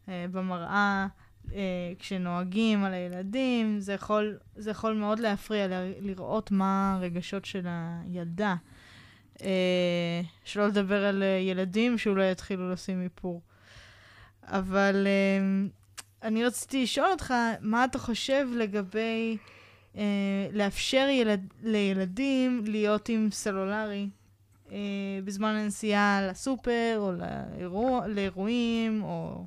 [0.08, 1.06] אה, במראה,
[1.54, 1.58] אה,
[1.98, 8.54] כשנוהגים על הילדים, זה יכול, זה יכול מאוד להפריע ל- לראות מה הרגשות של הילדה.
[9.42, 13.42] אה, שלא לדבר על אה, ילדים שאולי יתחילו לשים איפור.
[14.42, 15.66] אבל אה,
[16.28, 19.36] אני רציתי לשאול אותך, מה אתה חושב לגבי
[19.96, 20.02] אה,
[20.52, 24.08] לאפשר ילד, לילדים להיות עם סלולרי
[24.72, 24.78] אה,
[25.24, 29.46] בזמן הנסיעה לסופר, או לאירוע, לאירועים, או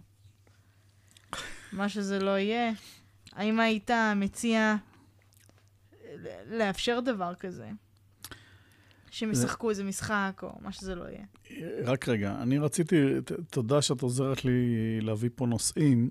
[1.71, 2.71] מה שזה לא יהיה.
[3.33, 4.75] האם היית מציע
[6.45, 7.69] לאפשר דבר כזה?
[9.11, 11.25] שהם ישחקו איזה משחק, או מה שזה לא יהיה.
[11.83, 12.95] רק רגע, אני רציתי,
[13.49, 16.09] תודה שאת עוזרת לי להביא פה נושאים,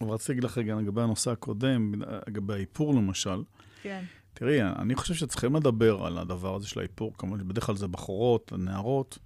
[0.00, 1.92] אבל רציתי להגיד לך רגע לגבי הנושא הקודם,
[2.28, 3.42] לגבי האיפור למשל.
[3.82, 4.04] כן.
[4.38, 8.52] תראי, אני חושב שצריכים לדבר על הדבר הזה של האיפור, כמובן, בדרך כלל זה בחורות,
[8.58, 9.18] נערות,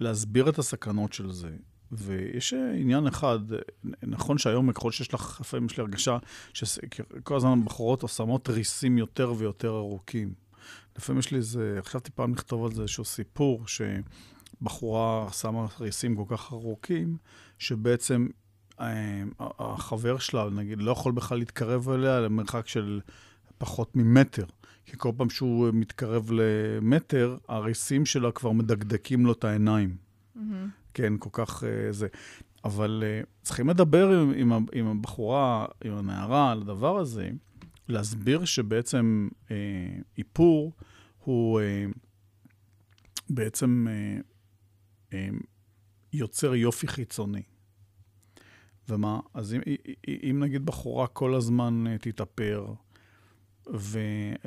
[0.00, 1.50] להסביר את הסכנות של זה.
[1.92, 3.38] ויש עניין אחד,
[4.02, 6.18] נכון שהיום, ככל שיש לך, לפעמים יש לי הרגשה
[6.54, 10.34] שכל הזמן בחורות שמות ריסים יותר ויותר ארוכים.
[10.96, 16.36] לפעמים יש לי איזה, חשבתי פעם לכתוב על זה איזשהו סיפור, שבחורה שמה ריסים כל
[16.36, 17.16] כך ארוכים,
[17.58, 18.26] שבעצם
[18.80, 23.00] אה, החבר שלה, נגיד, לא יכול בכלל להתקרב אליה למרחק של
[23.62, 24.44] פחות ממטר.
[24.86, 29.96] כי כל פעם שהוא מתקרב למטר, הריסים שלה כבר מדקדקים לו את העיניים.
[30.36, 30.40] Mm-hmm.
[30.94, 32.06] כן, כל כך uh, זה.
[32.64, 37.30] אבל uh, צריכים לדבר עם, עם, עם הבחורה, עם הנערה, על הדבר הזה,
[37.88, 39.50] להסביר שבעצם uh,
[40.18, 40.72] איפור
[41.18, 41.98] הוא uh,
[43.30, 45.14] בעצם uh, uh,
[46.12, 47.42] יוצר יופי חיצוני.
[48.88, 49.20] ומה?
[49.34, 49.60] אז אם,
[50.30, 52.74] אם נגיד בחורה כל הזמן תתאפר,
[53.66, 54.44] וכאילו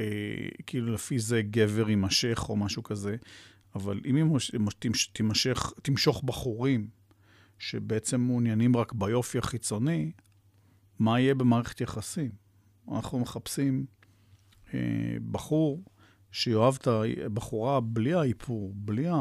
[0.00, 3.16] אה, אה, לפי זה גבר יימשך או משהו כזה,
[3.74, 4.24] אבל אם היא
[5.12, 6.88] תימשך, תמשוך בחורים
[7.58, 10.12] שבעצם מעוניינים רק ביופי החיצוני,
[10.98, 12.30] מה יהיה במערכת יחסים?
[12.92, 13.86] אנחנו מחפשים
[14.74, 15.84] אה, בחור
[16.32, 16.88] שיאהב את
[17.24, 19.14] הבחורה בלי האיפור, בלי ה...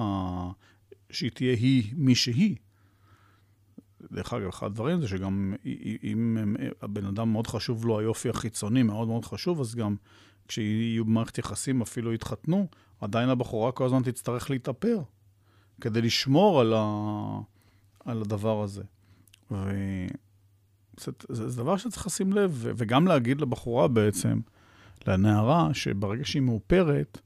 [1.09, 2.55] שהיא תהיה היא מי שהיא.
[4.11, 5.53] דרך אגב, אחד הדברים זה שגם
[6.03, 6.37] אם
[6.81, 9.95] הבן אדם מאוד חשוב לו היופי החיצוני, מאוד מאוד חשוב, אז גם
[10.47, 12.67] כשיהיו במערכת יחסים, אפילו יתחתנו,
[13.01, 15.01] עדיין הבחורה כל הזמן תצטרך להתאפר
[15.81, 17.39] כדי לשמור על, ה...
[18.05, 18.83] על הדבר הזה.
[19.51, 24.39] וזה זה, זה דבר שצריך לשים לב, וגם להגיד לבחורה בעצם,
[25.07, 27.21] לנערה, שברגע שהיא מאופרת,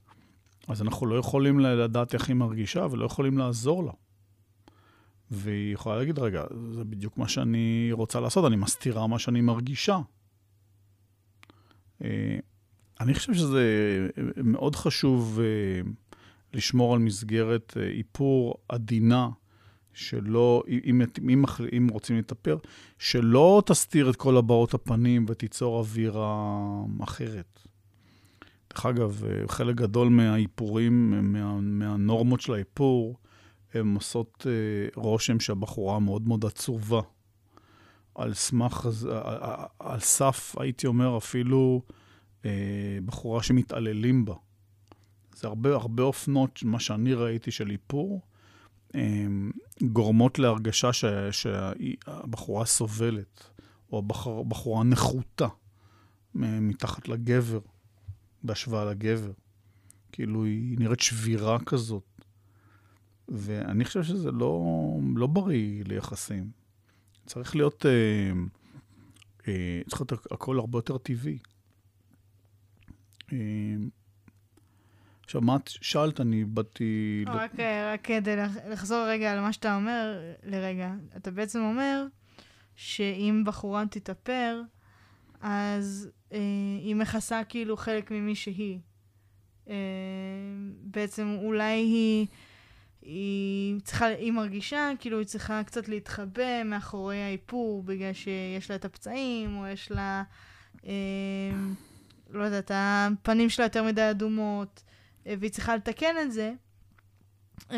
[0.67, 3.91] אז אנחנו לא יכולים לדעת איך היא מרגישה ולא יכולים לעזור לה.
[5.31, 9.99] והיא יכולה להגיד, רגע, זה בדיוק מה שאני רוצה לעשות, אני מסתירה מה שאני מרגישה.
[12.03, 12.37] אה,
[12.99, 13.63] אני חושב שזה
[14.43, 15.89] מאוד חשוב אה,
[16.53, 19.29] לשמור על מסגרת אה, איפור עדינה,
[19.93, 21.45] שלא, אם, אם,
[21.77, 22.57] אם רוצים להתאפר,
[22.99, 26.49] שלא תסתיר את כל הבעות הפנים ותיצור אווירה
[27.03, 27.59] אחרת.
[28.73, 33.17] דרך אגב, חלק גדול מהאיפורים, מה, מהנורמות של האיפור,
[33.73, 37.01] הן עושות אה, רושם שהבחורה מאוד מאוד עצובה.
[38.15, 41.81] על סמך, על, על סף, הייתי אומר, אפילו
[42.45, 44.33] אה, בחורה שמתעללים בה.
[45.35, 48.21] זה הרבה, הרבה אופנות, מה שאני ראיתי של איפור,
[48.95, 49.25] אה,
[49.83, 53.43] גורמות להרגשה ש, שהבחורה סובלת,
[53.91, 54.03] או
[54.39, 55.47] הבחורה נחותה
[56.35, 57.59] מתחת לגבר,
[58.43, 59.31] בהשוואה לגבר.
[60.11, 62.16] כאילו, היא נראית שבירה כזאת.
[63.29, 64.63] ואני חושב שזה לא,
[65.15, 66.51] לא בריא ליחסים.
[67.25, 68.31] צריך להיות, אה,
[69.47, 71.37] אה, צריך להיות הכל הרבה יותר טבעי.
[73.33, 73.37] אה,
[75.23, 76.21] עכשיו, מה את שאלת?
[76.21, 77.23] אני באתי...
[77.27, 77.59] רק,
[77.93, 78.35] רק כדי
[78.69, 80.93] לחזור רגע על מה שאתה אומר לרגע.
[81.17, 82.05] אתה בעצם אומר
[82.75, 84.61] שאם בחורה תתאפר,
[85.41, 86.39] אז אה,
[86.81, 88.79] היא מכסה כאילו חלק ממי שהיא.
[89.69, 89.75] אה,
[90.81, 92.27] בעצם אולי היא...
[93.07, 98.85] היא צריכה, היא מרגישה כאילו היא צריכה קצת להתחבא מאחורי האיפור בגלל שיש לה את
[98.85, 100.23] הפצעים, או יש לה,
[100.85, 100.91] אה,
[102.29, 104.83] לא יודעת, הפנים שלה יותר מדי אדומות,
[105.27, 106.53] אה, והיא צריכה לתקן את זה.
[107.71, 107.77] אה,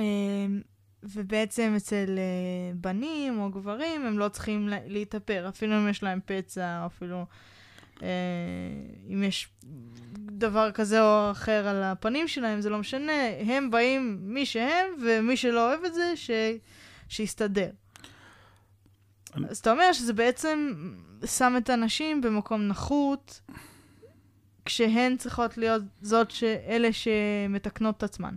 [1.04, 6.82] ובעצם אצל אה, בנים או גברים הם לא צריכים להתאפר, אפילו אם יש להם פצע,
[6.82, 7.26] או אפילו
[9.10, 9.50] אם יש
[10.40, 13.12] דבר כזה או אחר על הפנים שלהם, זה לא משנה,
[13.48, 16.32] הם באים מי שהם, ומי שלא אוהב את זה, ש...
[17.10, 17.70] שיסתדר.
[19.36, 19.48] אני...
[19.48, 20.74] אז אתה אומר שזה בעצם
[21.26, 23.42] שם את הנשים במקום נחות,
[24.66, 26.44] כשהן צריכות להיות זאת ש...
[26.44, 28.36] אלה שמתקנות את עצמן.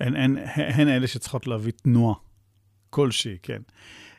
[0.00, 2.14] הן, הן, הן אלה שצריכות להביא תנועה
[2.90, 3.62] כלשהי, כן.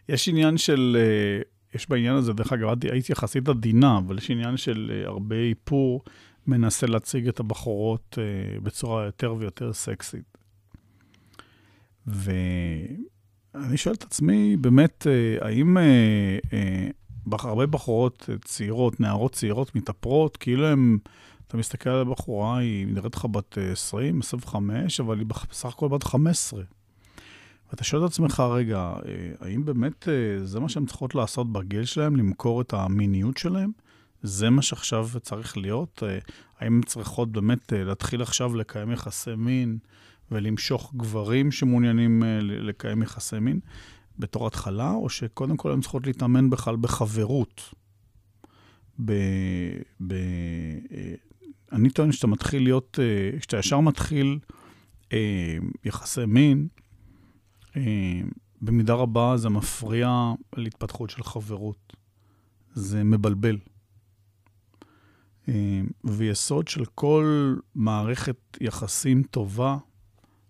[0.09, 0.97] יש עניין של...
[1.43, 1.56] Uh...
[1.73, 6.03] יש בעניין הזה, דרך אגב, הייתי יחסית עדינה, אבל יש עניין של uh, הרבה איפור
[6.47, 10.37] מנסה להציג את הבחורות uh, בצורה יותר ויותר סקסית.
[12.07, 15.07] ואני שואל את עצמי, באמת,
[15.39, 15.77] uh, האם
[17.31, 20.97] הרבה בחורות צעירות, נערות צעירות, מתאפרות, כאילו הם,
[21.47, 26.03] אתה מסתכל על הבחורה, היא נראית לך בת 20, 25, אבל היא בסך הכל בת
[26.03, 26.63] 15.
[27.69, 31.85] ואתה שואל את עצמך, רגע, אה, האם באמת אה, זה מה שהן צריכות לעשות בגיל
[31.85, 33.71] שלהן, למכור את המיניות שלהן?
[34.21, 36.03] זה מה שעכשיו צריך להיות?
[36.07, 36.19] אה,
[36.59, 39.77] האם הן צריכות באמת להתחיל עכשיו לקיים יחסי מין
[40.31, 43.59] ולמשוך גברים שמעוניינים לקיים יחסי מין
[44.19, 47.73] בתור התחלה, או שקודם כל הן צריכות להתאמן בכלל בחברות?
[49.05, 49.13] ב...
[50.07, 50.15] ב...
[51.71, 52.99] אני טוען שאתה מתחיל להיות,
[53.39, 54.39] כשאתה ישר מתחיל
[55.85, 56.67] יחסי מין,
[58.61, 61.93] במידה רבה זה מפריע להתפתחות של חברות.
[62.73, 63.57] זה מבלבל.
[65.49, 69.77] אה, ויסוד של כל מערכת יחסים טובה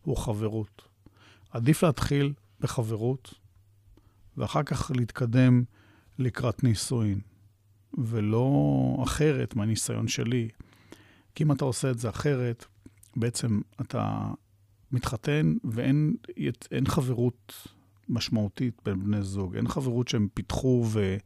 [0.02, 0.82] הוא חברות.
[1.50, 3.34] עדיף להתחיל בחברות,
[4.38, 5.64] ואחר כך להתקדם
[6.20, 7.20] לקראת נישואין,
[7.98, 10.50] ולא אחרת מהניסיון שלי.
[11.36, 12.66] כי אם אתה עושה את זה אחרת,
[13.16, 14.32] בעצם אתה
[14.92, 16.16] מתחתן ואין
[16.88, 17.68] חברות
[18.10, 21.18] משמעותית בין בני זוג, אין חברות שהם פיתחו ו,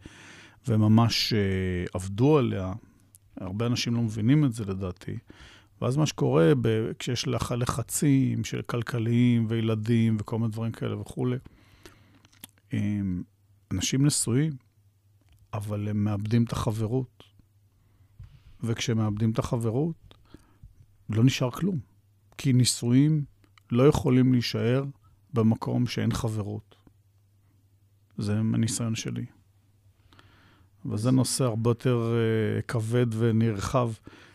[0.68, 2.74] וממש uh, עבדו עליה.
[3.38, 5.18] הרבה אנשים לא מבינים את זה לדעתי.
[5.82, 11.38] ואז מה שקורה, ב, כשיש לך לחצים של כלכליים וילדים וכל מיני דברים כאלה וכולי,
[12.72, 13.24] הם,
[13.72, 14.54] אנשים נשואים,
[15.54, 17.24] אבל הם מאבדים את החברות.
[18.64, 20.16] וכשהם מאבדים את החברות,
[21.10, 21.80] לא נשאר כלום.
[22.38, 23.24] כי נישואים
[23.72, 24.84] לא יכולים להישאר
[25.34, 26.76] במקום שאין חברות.
[28.18, 29.26] זה הניסיון שלי.
[30.86, 33.92] וזה נושא הרבה יותר uh, כבד ונרחב,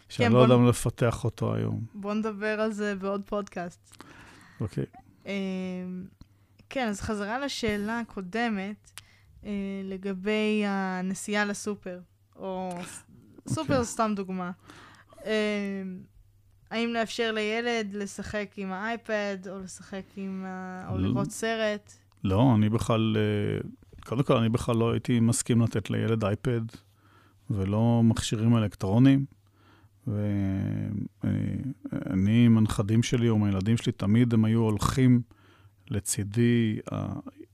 [0.09, 1.81] שאני כן, לא יודע אם לפתח אותו היום.
[1.95, 4.05] בוא נדבר על זה בעוד פודקאסט.
[4.61, 4.85] אוקיי.
[4.85, 5.27] Okay.
[5.27, 5.31] אמ,
[6.05, 6.23] uh,
[6.71, 8.91] כן, אז חזרה לשאלה הקודמת,
[9.43, 9.47] uh,
[9.85, 12.01] לגבי הנסיעה לסופר,
[12.37, 13.51] או okay.
[13.51, 13.85] סופר אוקיי.
[13.85, 14.51] סתם דוגמה.
[15.13, 15.25] Uh,
[16.71, 20.87] האם לאפשר לילד לשחק עם האייפד, או לשחק עם ה...
[20.91, 21.09] או לא.
[21.09, 21.93] לראות סרט?
[22.25, 23.69] לא, אני בכלל, אה,
[24.05, 26.61] קודם כל, אני בכלל לא הייתי מסכים לתת לילד אייפד,
[27.51, 29.25] ולא מכשירים אלקטרונים.
[30.07, 30.47] ואני
[32.47, 35.23] עם הנכדים שלי או עם הילדים שלי, תמיד הם היו הולכים
[35.91, 36.79] לצידי,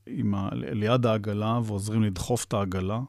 [0.06, 0.48] עם ה...
[0.52, 3.00] ליד העגלה, ועוזרים לדחוף את העגלה,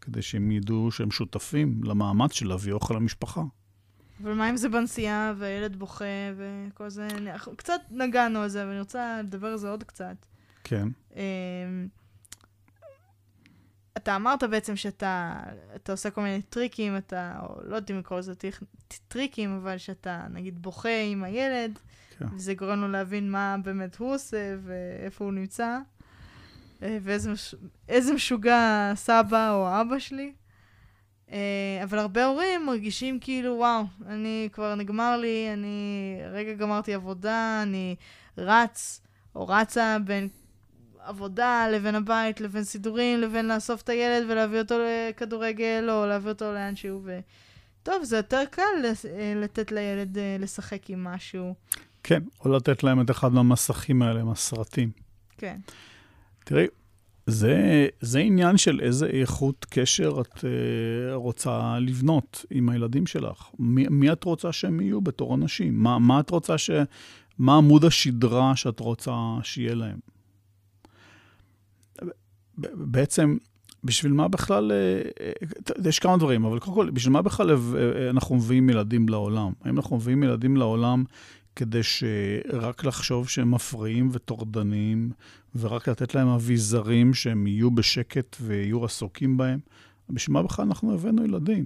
[0.00, 3.42] כדי שהם ידעו שהם שותפים למאמץ של להביא אוכל למשפחה.
[4.22, 6.04] אבל מה אם זה בנסיעה והילד בוכה
[6.36, 7.08] וכל זה?
[7.16, 10.16] אנחנו קצת נגענו על זה, אבל אני רוצה לדבר על זה עוד קצת.
[10.64, 10.88] כן.
[11.16, 11.88] אמ,
[13.96, 15.40] אתה אמרת בעצם שאתה
[15.76, 18.62] אתה עושה כל מיני טריקים, אתה, או לא יודעת אם לקרוא לזה טריק-
[19.08, 21.78] טריקים, אבל שאתה נגיד בוכה עם הילד,
[22.18, 22.26] כן.
[22.34, 25.78] וזה גורם לו להבין מה באמת הוא עושה ואיפה הוא נמצא,
[26.82, 27.54] אה, ואיזה מש...
[28.14, 30.32] משוגע סבא או אבא שלי.
[31.32, 37.60] אה, אבל הרבה הורים מרגישים כאילו, וואו, אני כבר נגמר לי, אני רגע גמרתי עבודה,
[37.62, 37.96] אני
[38.38, 39.00] רץ
[39.34, 40.28] או רצה בין
[40.98, 46.52] עבודה לבין הבית, לבין סידורים, לבין לאסוף את הילד ולהביא אותו לכדורגל, או להביא אותו
[46.52, 47.00] לאן שהוא.
[47.04, 47.20] ו...
[47.82, 51.54] טוב, זה יותר קל אה, לתת לילד אה, לשחק עם משהו.
[52.02, 54.90] כן, או לתת להם את אחד מהמסכים האלה, עם הסרטים.
[55.38, 55.56] כן.
[56.44, 56.66] תראי,
[57.26, 60.44] זה, זה עניין של איזה איכות קשר את uh,
[61.14, 63.50] רוצה לבנות עם הילדים שלך.
[63.58, 65.82] מי, מי את רוצה שהם יהיו בתור אנשים?
[65.82, 66.70] מה, מה את רוצה ש...
[67.38, 69.12] מה עמוד השדרה שאת רוצה
[69.42, 69.98] שיהיה להם?
[72.58, 73.36] בעצם,
[73.84, 74.76] בשביל מה בכלל, אה,
[75.20, 79.08] אה, יש כמה דברים, אבל קודם כל, בשביל מה בכלל אה, אה, אנחנו מביאים ילדים
[79.08, 79.52] לעולם?
[79.64, 81.04] האם אנחנו מביאים ילדים לעולם
[81.56, 85.10] כדי שרק לחשוב שהם מפריעים וטורדניים,
[85.58, 89.58] ורק לתת להם אביזרים שהם יהיו בשקט ויהיו עסוקים בהם?
[90.10, 91.64] בשביל מה בכלל אנחנו הבאנו ילדים?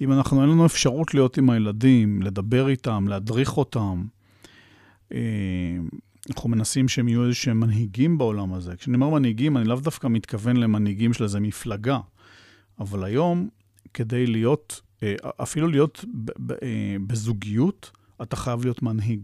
[0.00, 4.04] אם אנחנו, אין לנו אפשרות להיות עם הילדים, לדבר איתם, להדריך אותם,
[5.12, 5.18] אה,
[6.30, 8.76] אנחנו מנסים שהם יהיו איזה שהם מנהיגים בעולם הזה.
[8.76, 12.00] כשאני אומר מנהיגים, אני לאו דווקא מתכוון למנהיגים של איזה מפלגה,
[12.78, 13.48] אבל היום,
[13.94, 16.04] כדי להיות, אה, אפילו להיות
[16.62, 17.90] אה, בזוגיות,
[18.22, 19.20] אתה חייב להיות מנהיג.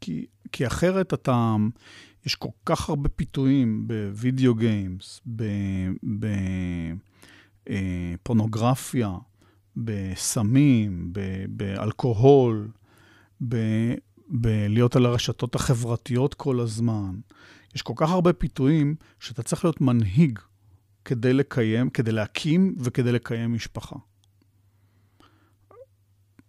[0.00, 1.56] כי, כי אחרת אתה,
[2.26, 5.20] יש כל כך הרבה פיתויים בווידאו גיימס,
[7.68, 9.16] בפורנוגרפיה,
[9.76, 12.68] בסמים, ב- באלכוהול,
[14.28, 17.14] בלהיות על הרשתות החברתיות כל הזמן.
[17.74, 20.38] יש כל כך הרבה פיתויים שאתה צריך להיות מנהיג
[21.04, 23.96] כדי לקיים, כדי להקים וכדי לקיים משפחה.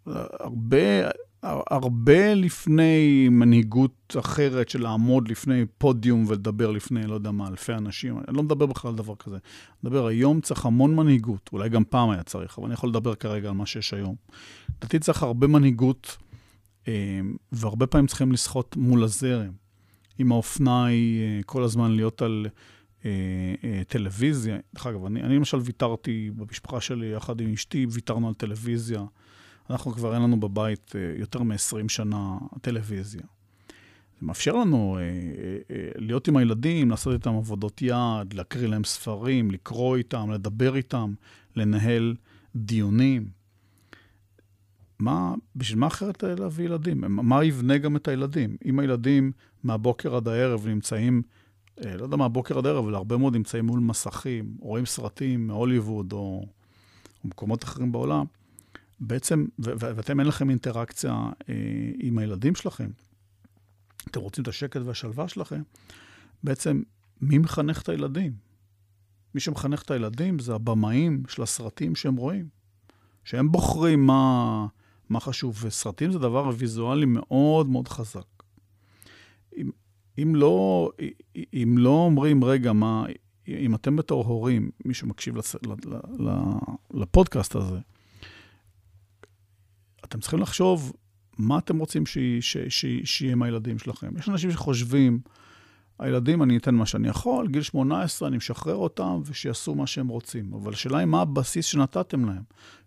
[0.05, 1.09] הרבה,
[1.43, 8.17] הרבה לפני מנהיגות אחרת של לעמוד לפני פודיום ולדבר לפני, לא יודע מה, אלפי אנשים.
[8.27, 9.35] אני לא מדבר בכלל על דבר כזה.
[9.35, 9.41] אני
[9.83, 13.49] מדבר, היום צריך המון מנהיגות, אולי גם פעם היה צריך, אבל אני יכול לדבר כרגע
[13.49, 14.15] על מה שיש היום.
[14.77, 16.17] לדעתי צריך הרבה מנהיגות,
[16.87, 17.19] אה,
[17.51, 19.51] והרבה פעמים צריכים לשחות מול הזרם.
[20.19, 22.47] אם האופנה היא אה, כל הזמן להיות על
[23.05, 28.33] אה, טלוויזיה, דרך אגב, אני, אני למשל ויתרתי במשפחה שלי, יחד עם אשתי, ויתרנו על
[28.33, 29.03] טלוויזיה.
[29.69, 33.23] אנחנו כבר אין לנו בבית אה, יותר מ-20 שנה טלוויזיה.
[34.19, 35.07] זה מאפשר לנו אה, אה,
[35.71, 41.13] אה, להיות עם הילדים, לעשות איתם עבודות יד, להקריא להם ספרים, לקרוא איתם, לדבר איתם,
[41.55, 42.15] לנהל
[42.55, 43.29] דיונים.
[44.99, 47.03] מה, בשביל מה אחרת להביא ילדים?
[47.07, 48.57] מה יבנה גם את הילדים?
[48.65, 49.31] אם הילדים
[49.63, 51.21] מהבוקר עד הערב נמצאים,
[51.85, 56.13] אה, לא יודע, מהבוקר עד הערב, אבל הרבה מאוד נמצאים מול מסכים, רואים סרטים מהוליווד
[56.13, 56.45] או, או
[57.23, 58.25] מקומות אחרים בעולם,
[58.99, 61.11] בעצם, ואתם אין לכם אינטראקציה
[61.49, 61.53] אה,
[61.99, 62.89] עם הילדים שלכם,
[64.11, 65.61] אתם רוצים את השקט והשלווה שלכם,
[66.43, 66.81] בעצם
[67.21, 68.33] מי מחנך את הילדים?
[69.35, 72.47] מי שמחנך את הילדים זה הבמאים של הסרטים שהם רואים,
[73.23, 74.67] שהם בוחרים מה,
[75.09, 78.25] מה חשוב, וסרטים זה דבר ויזואלי מאוד מאוד חזק.
[79.57, 79.71] אם,
[80.17, 80.91] אם, לא,
[81.53, 83.05] אם לא אומרים, רגע, מה,
[83.47, 86.31] אם אתם בתור הורים, מי שמקשיב לס, ל, ל, ל,
[86.93, 87.79] לפודקאסט הזה,
[90.07, 90.93] אתם צריכים לחשוב
[91.37, 92.03] מה אתם רוצים
[93.05, 94.17] שיהיה עם הילדים שלכם.
[94.17, 95.19] יש אנשים שחושבים,
[95.99, 100.53] הילדים, אני אתן מה שאני יכול, גיל 18, אני משחרר אותם ושיעשו מה שהם רוצים.
[100.53, 102.43] אבל השאלה היא מה הבסיס שנתתם להם.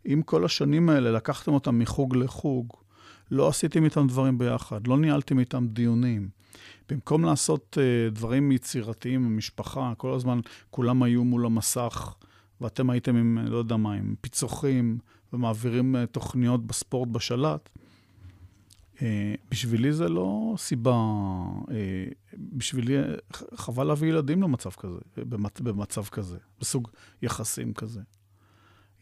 [0.06, 2.72] אם כל השנים האלה לקחתם אותם מחוג לחוג,
[3.30, 6.28] לא עשיתם איתם דברים ביחד, לא ניהלתם איתם דיונים.
[6.88, 10.40] במקום לעשות uh, דברים יצירתיים במשפחה, כל הזמן
[10.70, 12.14] כולם היו מול המסך,
[12.60, 14.98] ואתם הייתם עם, לא יודע מה, עם פיצוחים,
[15.32, 17.68] ומעבירים uh, תוכניות בספורט בשלט,
[18.96, 19.00] uh,
[19.50, 20.96] בשבילי זה לא סיבה,
[21.66, 21.72] uh,
[22.38, 22.96] בשבילי
[23.54, 26.88] חבל להביא ילדים למצב כזה, במצ, במצב כזה, בסוג
[27.22, 28.00] יחסים כזה.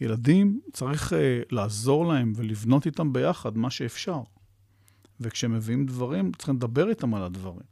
[0.00, 1.12] ילדים, צריך
[1.50, 4.22] לעזור להם ולבנות איתם ביחד מה שאפשר.
[5.20, 7.66] וכשהם מביאים דברים, צריכים לדבר איתם על הדברים.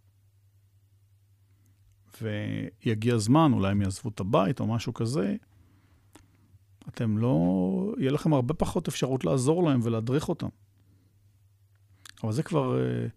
[2.22, 5.36] ויגיע זמן, אולי הם יעזבו את הבית או משהו כזה,
[6.88, 7.94] אתם לא...
[7.98, 10.48] יהיה לכם הרבה פחות אפשרות לעזור להם ולהדריך אותם.
[12.22, 13.10] אבל זה כבר uh,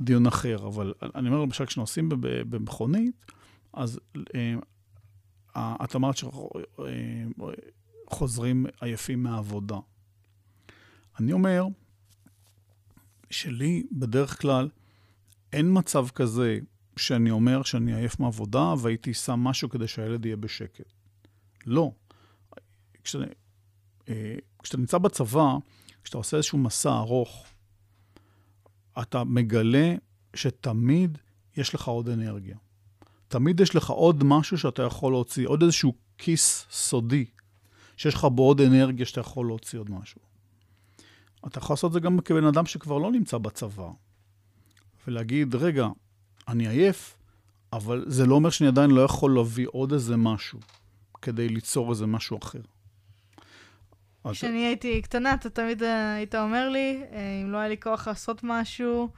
[0.00, 0.66] דיון אחר.
[0.66, 3.26] אבל אני אומר, למשל, כשנוסעים במכונית,
[3.72, 4.20] אז uh,
[5.56, 6.14] את אמרת
[8.06, 9.78] שחוזרים עייפים מהעבודה.
[11.20, 11.66] אני אומר,
[13.30, 14.68] שלי, בדרך כלל,
[15.52, 16.58] אין מצב כזה
[16.96, 20.92] שאני אומר שאני עייף מעבודה והייתי שם משהו כדי שהילד יהיה בשקט.
[21.66, 21.92] לא.
[23.04, 23.24] כשאתה,
[24.08, 25.54] אה, כשאתה נמצא בצבא,
[26.04, 27.46] כשאתה עושה איזשהו מסע ארוך,
[29.02, 29.94] אתה מגלה
[30.34, 31.18] שתמיד
[31.56, 32.56] יש לך עוד אנרגיה.
[33.28, 37.24] תמיד יש לך עוד משהו שאתה יכול להוציא, עוד איזשהו כיס סודי,
[37.96, 40.20] שיש לך בו עוד אנרגיה שאתה יכול להוציא עוד משהו.
[41.46, 43.90] אתה יכול לעשות את זה גם כבן אדם שכבר לא נמצא בצבא,
[45.06, 45.88] ולהגיד, רגע,
[46.48, 47.16] אני עייף,
[47.72, 50.60] אבל זה לא אומר שאני עדיין לא יכול להביא עוד איזה משהו
[51.22, 52.60] כדי ליצור איזה משהו אחר.
[54.30, 58.08] כשאני הייתי קטנה, אתה תמיד אה, היית אומר לי, אה, אם לא היה לי כוח
[58.08, 59.08] לעשות משהו,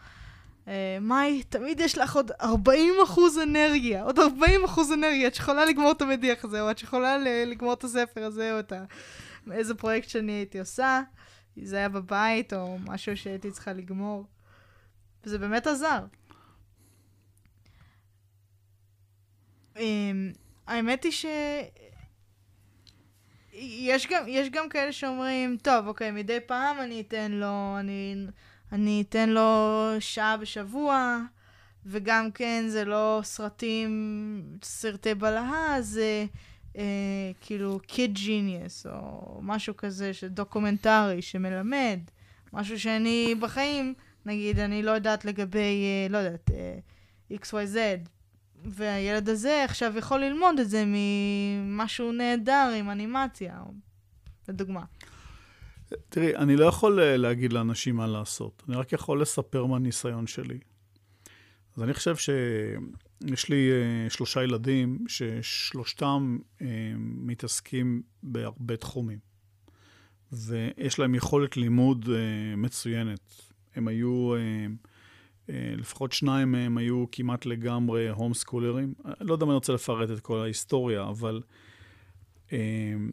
[0.68, 5.64] אה, מאי, תמיד יש לך עוד 40 אחוז אנרגיה, עוד 40 אחוז אנרגיה, את יכולה
[5.64, 8.84] לגמור את המדיח הזה, או את יכולה לגמור את הספר הזה, או את ה...
[9.52, 11.00] איזה פרויקט שאני הייתי עושה,
[11.62, 14.26] זה היה בבית, או משהו שהייתי צריכה לגמור.
[15.24, 16.04] וזה באמת עזר.
[19.76, 20.32] אמ,
[20.66, 21.26] האמת היא ש...
[23.60, 28.16] יש גם, יש גם כאלה שאומרים, טוב, אוקיי, מדי פעם אני אתן לו, אני,
[28.72, 31.18] אני אתן לו שעה בשבוע,
[31.86, 36.26] וגם כן, זה לא סרטים, סרטי בלהה, זה
[36.76, 36.82] אה,
[37.40, 42.00] כאילו Kid Genius, או משהו כזה, דוקומנטרי, שמלמד,
[42.52, 43.94] משהו שאני בחיים,
[44.26, 46.78] נגיד, אני לא יודעת לגבי, אה, לא יודעת, אה,
[47.36, 47.76] XYZ,
[48.64, 53.62] והילד הזה עכשיו יכול ללמוד את זה ממשהו נהדר עם אנימציה,
[54.48, 54.84] לדוגמה.
[56.08, 60.58] תראי, אני לא יכול אה, להגיד לאנשים מה לעשות, אני רק יכול לספר מהניסיון שלי.
[61.76, 66.62] אז אני חושב שיש לי uh, שלושה ילדים ששלושתם uh,
[66.98, 69.18] מתעסקים בהרבה תחומים,
[70.32, 72.08] ויש להם יכולת לימוד
[72.56, 73.50] מצוינת.
[73.74, 74.34] הם היו...
[75.50, 78.94] אה, לפחות שניים מהם היו כמעט לגמרי הום סקולרים.
[79.20, 81.42] לא יודע אם אני רוצה לפרט את כל ההיסטוריה, אבל
[82.52, 82.58] אה,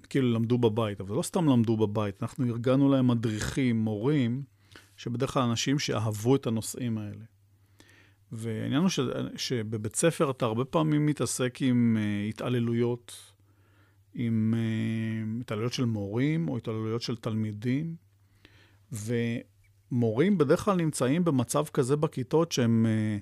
[0.10, 1.02] כאילו למדו בבית.
[1.02, 4.44] אבל לא סתם למדו בבית, אנחנו ארגנו להם מדריכים, מורים,
[4.98, 7.24] שבדרך כלל אנשים שאהבו את הנושאים האלה.
[8.32, 9.00] והעניין הוא ש,
[9.36, 13.34] שבבית ספר אתה הרבה פעמים מתעסק עם uh, התעללויות,
[14.14, 17.96] עם uh, התעללויות של מורים או התעללויות של תלמידים,
[18.92, 19.14] ו...
[19.92, 23.18] מורים בדרך כלל נמצאים במצב כזה בכיתות שהם אה,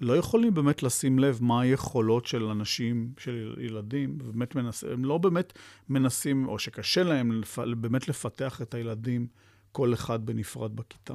[0.00, 5.18] לא יכולים באמת לשים לב מה היכולות של אנשים, של ילדים, באמת מנס, הם לא
[5.18, 5.52] באמת
[5.88, 9.26] מנסים, או שקשה להם לפ, באמת לפתח את הילדים
[9.72, 11.14] כל אחד בנפרד בכיתה.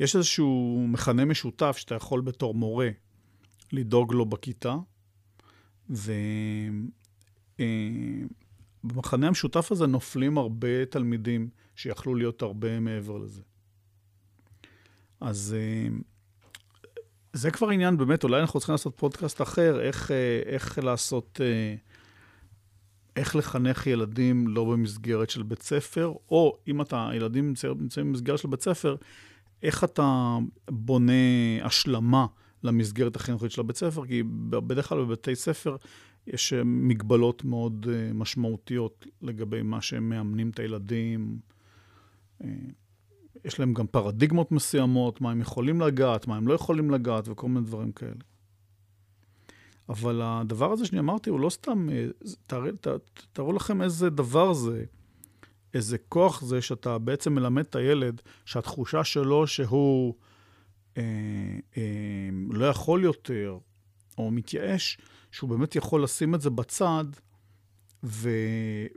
[0.00, 2.90] יש איזשהו מכנה משותף שאתה יכול בתור מורה
[3.72, 4.76] לדאוג לו בכיתה,
[5.88, 6.06] ובמחנה
[7.60, 13.42] אה, המשותף הזה נופלים הרבה תלמידים שיכלו להיות הרבה מעבר לזה.
[15.20, 15.88] אז אה,
[17.32, 21.74] זה כבר עניין באמת, אולי אנחנו צריכים לעשות פודקאסט אחר, איך, אה, איך לעשות, אה,
[23.16, 28.48] איך לחנך ילדים לא במסגרת של בית ספר, או אם אתה, ילדים נמצאים במסגרת של
[28.48, 28.96] בית ספר,
[29.62, 30.36] איך אתה
[30.70, 31.12] בונה
[31.62, 32.26] השלמה
[32.62, 35.76] למסגרת החינוכית של הבית ספר, כי בדרך כלל בבתי ספר
[36.26, 41.38] יש מגבלות מאוד משמעותיות לגבי מה שהם מאמנים את הילדים.
[43.44, 47.48] יש להם גם פרדיגמות מסוימות, מה הם יכולים לגעת, מה הם לא יכולים לגעת וכל
[47.48, 48.14] מיני דברים כאלה.
[49.88, 52.06] אבל הדבר הזה שאני אמרתי הוא לא סתם, אה,
[52.46, 52.96] תאר, תאר,
[53.32, 54.84] תארו לכם איזה דבר זה,
[55.74, 60.14] איזה כוח זה שאתה בעצם מלמד את הילד שהתחושה שלו שהוא
[60.96, 61.02] אה,
[61.76, 61.82] אה,
[62.50, 63.58] לא יכול יותר,
[64.18, 64.98] או מתייאש,
[65.30, 67.04] שהוא באמת יכול לשים את זה בצד
[68.04, 68.30] ו,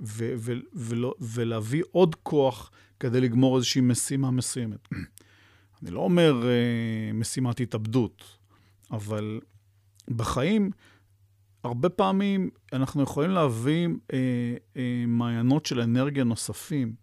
[0.02, 4.88] ו, ו, ולא, ולהביא עוד כוח כדי לגמור איזושהי משימה מסוימת.
[5.82, 8.24] אני לא אומר אה, משימת התאבדות,
[8.92, 9.40] אבל
[10.10, 10.72] בחיים,
[11.64, 16.96] הרבה פעמים אנחנו יכולים להביא אה, אה, מעיינות של אנרגיה נוספים,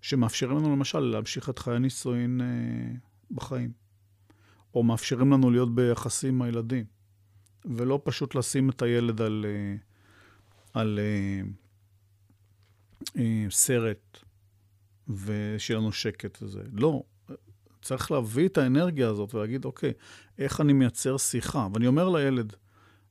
[0.00, 2.94] שמאפשרים לנו למשל להמשיך את חיי הנישואין אה,
[3.30, 3.72] בחיים,
[4.74, 6.84] או מאפשרים לנו להיות ביחסים עם הילדים,
[7.64, 9.76] ולא פשוט לשים את הילד על, אה,
[10.78, 11.40] על אה,
[13.16, 14.18] אה, סרט
[15.08, 16.62] ושיהיה לנו שקט וזה.
[16.72, 17.02] לא,
[17.82, 19.92] צריך להביא את האנרגיה הזאת ולהגיד, אוקיי,
[20.38, 21.68] איך אני מייצר שיחה?
[21.74, 22.52] ואני אומר לילד,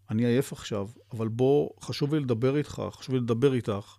[0.10, 3.98] אני עייף עכשיו, אבל בוא, חשוב לי לדבר איתך, חשוב לי לדבר איתך.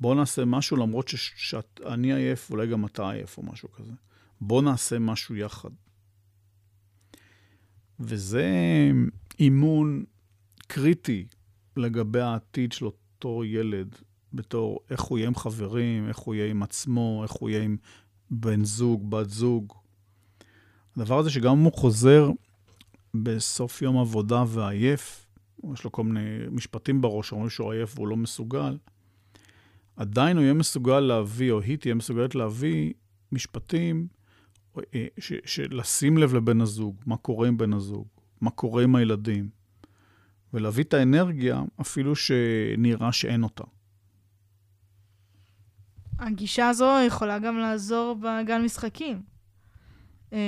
[0.00, 3.92] בוא נעשה משהו למרות שאני עייף, אולי גם אתה עייף או משהו כזה.
[4.40, 5.70] בוא נעשה משהו יחד.
[8.00, 8.50] וזה
[9.38, 10.04] אימון
[10.66, 11.26] קריטי
[11.80, 13.96] לגבי העתיד של אותו ילד,
[14.32, 17.76] בתור איך הוא יהיה עם חברים, איך הוא יהיה עם עצמו, איך הוא יהיה עם
[18.30, 19.72] בן זוג, בת זוג.
[20.96, 22.30] הדבר הזה שגם אם הוא חוזר
[23.14, 25.26] בסוף יום עבודה ועייף,
[25.74, 28.76] יש לו כל מיני משפטים בראש, אומרים שהוא עייף והוא לא מסוגל,
[29.96, 32.92] עדיין הוא יהיה מסוגל להביא, או היא תהיה מסוגלת להביא
[33.32, 34.06] משפטים
[34.94, 35.06] אה,
[35.44, 38.06] של לשים לב לבן הזוג, מה קורה עם בן הזוג,
[38.40, 39.48] מה קורה עם הילדים,
[40.54, 43.64] ולהביא את האנרגיה אפילו שנראה שאין אותה.
[46.18, 49.22] הגישה הזו יכולה גם לעזור בגן משחקים.
[50.32, 50.38] אה,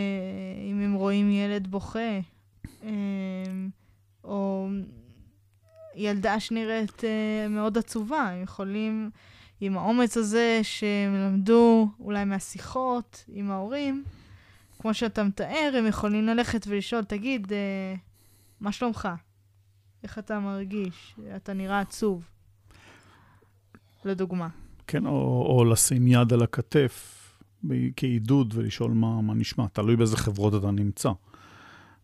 [0.71, 2.21] אם הם רואים ילד בוכה,
[2.85, 2.91] אה,
[4.25, 4.69] או
[5.95, 7.03] ילדה שנראית
[7.51, 9.11] מאוד עצובה, הם יכולים
[9.61, 14.05] עם האומץ הזה שהם למדו אולי מהשיחות עם ההורים,
[14.79, 17.95] כמו שאתה מתאר, הם יכולים ללכת ולשאול, תגיד, אה,
[18.61, 19.09] מה שלומך?
[20.05, 21.17] איך אתה מרגיש?
[21.37, 22.25] אתה נראה עצוב,
[24.05, 24.49] לדוגמה.
[24.87, 27.19] כן, או, או לשים יד על הכתף
[27.97, 31.11] כעידוד ולשאול מה, מה נשמע, תלוי באיזה חברות אתה נמצא.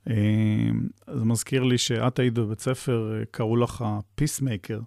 [0.09, 0.71] אה,
[1.15, 3.85] זה מזכיר לי שאת היית בבית ספר, אה, קראו לך
[4.15, 4.81] peacemaker.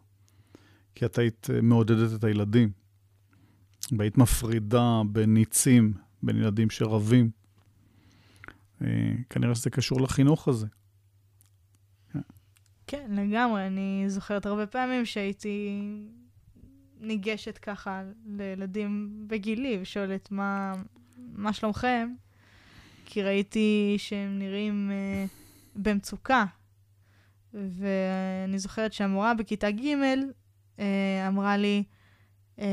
[0.96, 2.72] כי את היית אה, מעודדת את הילדים,
[3.98, 5.94] והיית מפרידה בין ניצים,
[6.24, 7.30] בין ילדים שרבים.
[8.82, 10.68] אה, כנראה שזה קשור לחינוך הזה.
[12.92, 13.68] כן, לגמרי.
[13.68, 15.82] אני זוכרת הרבה פעמים שהייתי
[17.00, 20.74] ניגשת ככה לילדים בגילי ושואלת מה,
[21.18, 22.14] מה שלומכם,
[23.06, 25.30] כי ראיתי שהם נראים uh,
[25.76, 26.46] במצוקה.
[27.54, 29.86] ואני זוכרת שהמורה בכיתה ג'
[30.80, 31.84] אה, אמרה לי,
[32.60, 32.66] אה,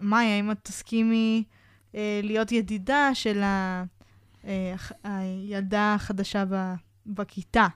[0.00, 1.44] מאיה, אם את תסכימי
[1.94, 3.84] אה, להיות ידידה של ה,
[5.04, 6.44] הילדה החדשה
[7.06, 7.66] בכיתה.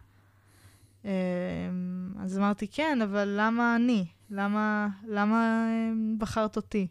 [1.05, 4.07] אז אמרתי, כן, אבל למה אני?
[4.31, 5.69] למה, למה
[6.19, 6.89] בחרת אותי?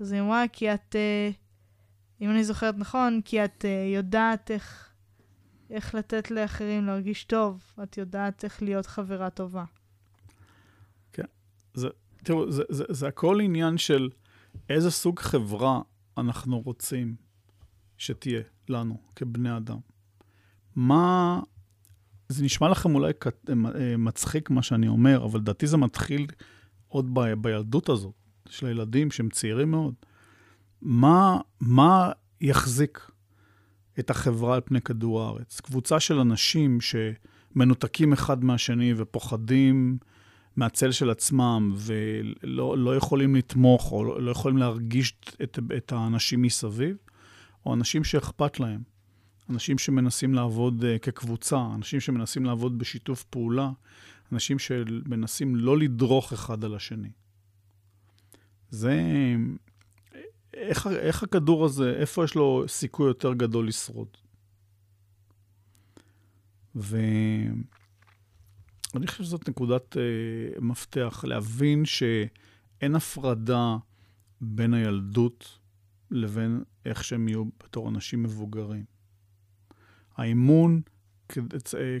[0.00, 0.96] אז היא אמרה, כי את,
[2.20, 4.92] אם אני זוכרת נכון, כי את יודעת איך,
[5.70, 9.64] איך לתת לאחרים להרגיש טוב, את יודעת איך להיות חברה טובה.
[11.76, 11.88] זה,
[12.24, 14.08] תראו, זה, זה, זה הכל עניין של
[14.68, 15.80] איזה סוג חברה
[16.18, 17.16] אנחנו רוצים
[17.98, 19.78] שתהיה לנו כבני אדם.
[20.76, 21.40] מה...
[22.28, 23.12] זה נשמע לכם אולי
[23.98, 26.26] מצחיק מה שאני אומר, אבל לדעתי זה מתחיל
[26.88, 28.14] עוד ב, בילדות הזאת
[28.48, 29.94] של הילדים שהם צעירים מאוד.
[30.82, 33.10] מה, מה יחזיק
[33.98, 35.60] את החברה על פני כדור הארץ?
[35.60, 39.98] קבוצה של אנשים שמנותקים אחד מהשני ופוחדים
[40.56, 46.42] מהצל של עצמם, ולא לא יכולים לתמוך, או לא, לא יכולים להרגיש את, את האנשים
[46.42, 46.96] מסביב,
[47.66, 48.95] או אנשים שאכפת להם.
[49.50, 53.70] אנשים שמנסים לעבוד uh, כקבוצה, אנשים שמנסים לעבוד בשיתוף פעולה,
[54.32, 57.10] אנשים שמנסים לא לדרוך אחד על השני.
[58.70, 59.02] זה...
[60.54, 64.08] איך, איך הכדור הזה, איפה יש לו סיכוי יותר גדול לשרוד?
[66.76, 66.98] ו...
[68.94, 73.76] אני חושב שזאת נקודת uh, מפתח, להבין שאין הפרדה
[74.40, 75.58] בין הילדות
[76.10, 78.95] לבין איך שהם יהיו בתור אנשים מבוגרים.
[80.16, 80.80] האימון,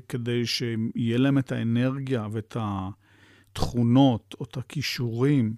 [0.08, 5.54] כדי, אה, שיהיה להם את האנרגיה ואת התכונות או את הכישורים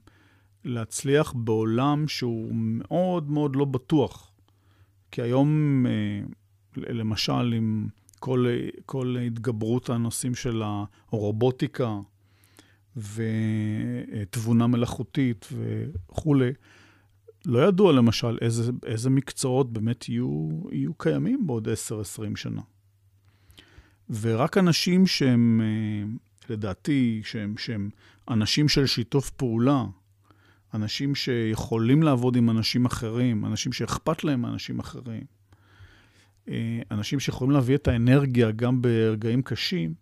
[0.64, 4.32] להצליח בעולם שהוא מאוד מאוד לא בטוח.
[5.11, 6.20] כי היום, אה,
[6.76, 7.86] למשל, אם
[8.18, 8.46] כל,
[8.86, 10.62] כל התגברות הנושאים של
[11.12, 11.98] הרובוטיקה
[12.96, 16.52] ותבונה מלאכותית וכולי,
[17.47, 22.62] לא ידוע למשל איזה, איזה מקצועות באמת יהיו, יהיו קיימים בעוד 10-20 שנה.
[24.20, 25.61] ורק אנשים שהם,
[26.51, 27.91] לדעתי, שהם, שהם
[28.30, 29.84] אנשים של שיתוף פעולה,
[30.74, 35.24] אנשים שיכולים לעבוד עם אנשים אחרים, אנשים שאכפת להם מאנשים אחרים,
[36.49, 39.95] אה, אנשים שיכולים להביא את האנרגיה גם ברגעים קשים,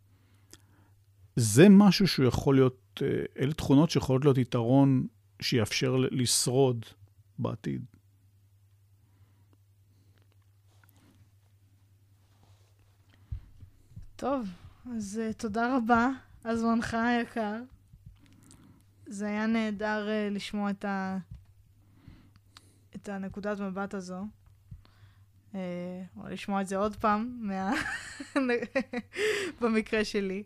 [1.37, 3.09] זה משהו שהוא יכול להיות, אה,
[3.39, 5.07] אלה תכונות שיכולות להיות יתרון
[5.41, 6.85] שיאפשר לשרוד
[7.39, 7.85] בעתיד.
[14.17, 14.49] טוב,
[14.97, 16.09] אז uh, תודה רבה
[16.45, 17.63] על זמנך היקר.
[19.07, 21.19] זה היה נהדר uh, לשמוע את, ה...
[22.95, 24.27] את הנקודת מבט הזו.
[25.57, 27.73] אה, או לשמוע את זה עוד פעם, מה...
[29.61, 30.43] במקרה שלי.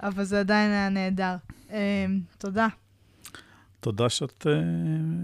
[0.00, 1.36] אבל זה עדיין היה נהדר.
[1.70, 2.06] אה,
[2.38, 2.66] תודה.
[3.82, 4.48] תודה שאת uh,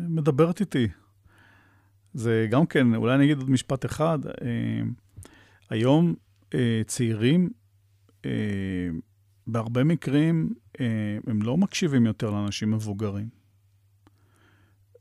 [0.09, 0.89] מדברת איתי.
[2.15, 4.19] זה גם כן, אולי אני אגיד עוד משפט אחד.
[4.27, 4.41] Uh,
[5.71, 6.15] היום
[6.47, 6.55] uh,
[6.87, 7.51] צעירים,
[8.23, 8.27] uh,
[9.47, 10.81] בהרבה מקרים, uh,
[11.27, 13.29] הם לא מקשיבים יותר לאנשים מבוגרים.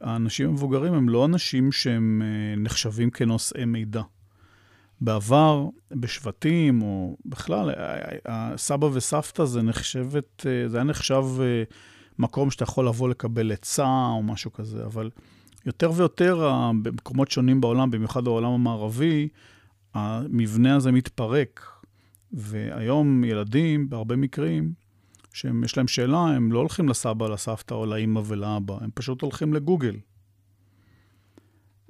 [0.02, 4.02] האנשים המבוגרים הם לא אנשים שהם אה, נחשבים כנושאי מידע.
[5.02, 7.72] בעבר, בשבטים, או בכלל,
[8.26, 11.24] הסבא וסבתא זה נחשבת, זה היה נחשב
[12.20, 15.10] מקום שאתה יכול לבוא לקבל עצה או משהו כזה, אבל
[15.66, 16.50] יותר ויותר
[16.84, 19.28] במקומות שונים בעולם, במיוחד בעולם המערבי,
[19.94, 21.78] המבנה הזה מתפרק.
[22.32, 24.74] והיום ילדים, בהרבה מקרים,
[25.34, 29.96] שיש להם שאלה, הם לא הולכים לסבא, לסבתא או לאימא ולאבא, הם פשוט הולכים לגוגל.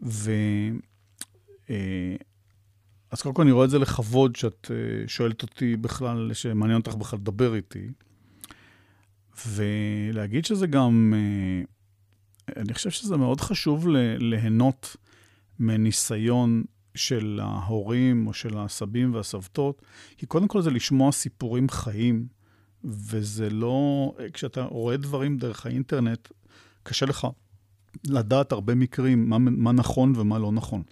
[0.03, 0.31] ו...
[1.69, 2.15] אה,
[3.11, 6.95] אז קודם כל אני רואה את זה לכבוד שאת אה, שואלת אותי בכלל, שמעניין אותך
[6.95, 7.87] בכלל לדבר איתי.
[9.47, 11.63] ולהגיד שזה גם, אה,
[12.61, 13.87] אני חושב שזה מאוד חשוב
[14.19, 14.95] ליהנות
[15.59, 16.63] מניסיון
[16.95, 19.81] של ההורים או של הסבים והסבתות,
[20.17, 22.27] כי קודם כל זה לשמוע סיפורים חיים,
[22.83, 26.27] וזה לא, כשאתה רואה דברים דרך האינטרנט,
[26.83, 27.27] קשה לך
[28.07, 30.83] לדעת הרבה מקרים מה, מה נכון ומה לא נכון.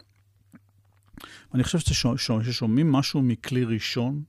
[1.53, 1.79] אני חושב
[2.17, 4.23] ששומעים משהו מכלי ראשון,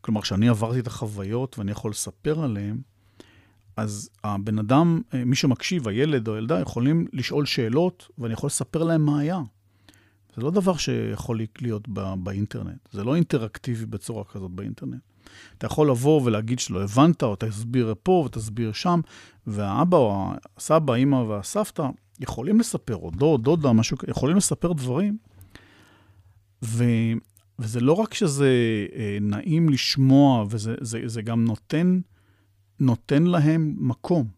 [0.00, 2.80] כלומר, כשאני עברתי את החוויות ואני יכול לספר עליהן,
[3.76, 9.06] אז הבן אדם, מי שמקשיב, הילד או הילדה, יכולים לשאול שאלות, ואני יכול לספר להם
[9.06, 9.40] מה היה.
[10.36, 12.88] זה לא דבר שיכול להיות בא, באינטרנט.
[12.92, 15.00] זה לא אינטראקטיבי בצורה כזאת באינטרנט.
[15.58, 19.00] אתה יכול לבוא ולהגיד שלא הבנת, או תסביר פה ותסביר שם,
[19.46, 21.88] והאבא או הסבא, האמא והסבתא
[22.20, 25.16] יכולים לספר, או דוד, דודה, משהו, יכולים לספר דברים.
[26.64, 26.84] ו,
[27.58, 28.50] וזה לא רק שזה
[28.94, 32.00] אה, נעים לשמוע, וזה זה, זה גם נותן,
[32.82, 34.28] נותן להם מקום.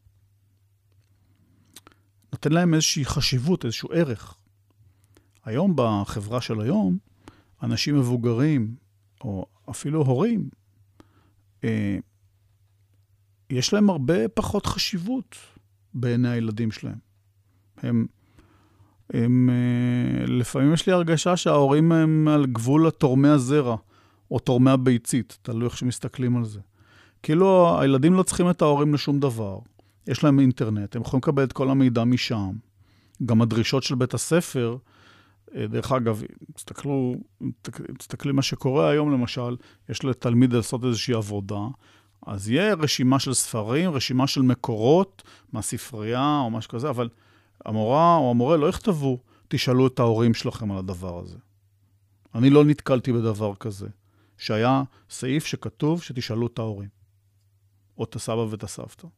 [2.32, 4.36] נותן להם איזושהי חשיבות, איזשהו ערך.
[5.44, 6.98] היום, בחברה של היום,
[7.62, 8.74] אנשים מבוגרים,
[9.20, 10.48] או אפילו הורים,
[11.64, 11.98] אה,
[13.50, 15.36] יש להם הרבה פחות חשיבות
[15.94, 16.98] בעיני הילדים שלהם.
[17.76, 18.06] הם,
[19.10, 23.76] הם, אה, לפעמים יש לי הרגשה שההורים הם על גבול התורמי הזרע,
[24.30, 26.60] או תורמי הביצית, תלוי איך שמסתכלים על זה.
[27.24, 29.58] כאילו, הילדים לא צריכים את ההורים לשום דבר.
[30.06, 32.52] יש להם אינטרנט, הם יכולים לקבל את כל המידע משם.
[33.24, 34.76] גם הדרישות של בית הספר,
[35.54, 36.22] אה, דרך אגב,
[36.54, 37.14] תסתכלו,
[37.98, 39.56] תסתכלי מה שקורה היום, למשל,
[39.88, 41.60] יש לתלמיד לעשות איזושהי עבודה,
[42.26, 45.22] אז יהיה רשימה של ספרים, רשימה של מקורות
[45.52, 47.08] מהספרייה או משהו כזה, אבל
[47.64, 49.18] המורה או המורה לא יכתבו,
[49.48, 51.38] תשאלו את ההורים שלכם על הדבר הזה.
[52.34, 53.88] אני לא נתקלתי בדבר כזה,
[54.38, 57.03] שהיה סעיף שכתוב שתשאלו את ההורים,
[57.98, 59.08] או את הסבא ואת הסבתא.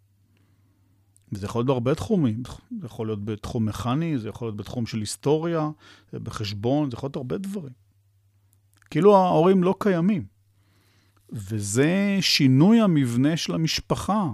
[1.32, 2.42] וזה יכול להיות בהרבה תחומים,
[2.80, 5.70] זה יכול להיות בתחום מכני, זה יכול להיות בתחום של היסטוריה,
[6.12, 7.72] בחשבון, זה יכול להיות הרבה דברים.
[8.90, 10.26] כאילו ההורים לא קיימים.
[11.30, 14.30] וזה שינוי המבנה של המשפחה.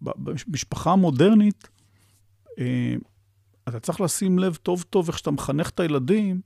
[0.00, 1.68] במשפחה המודרנית,
[2.58, 2.94] אה,
[3.68, 6.40] אתה צריך לשים לב טוב טוב איך שאתה מחנך את הילדים,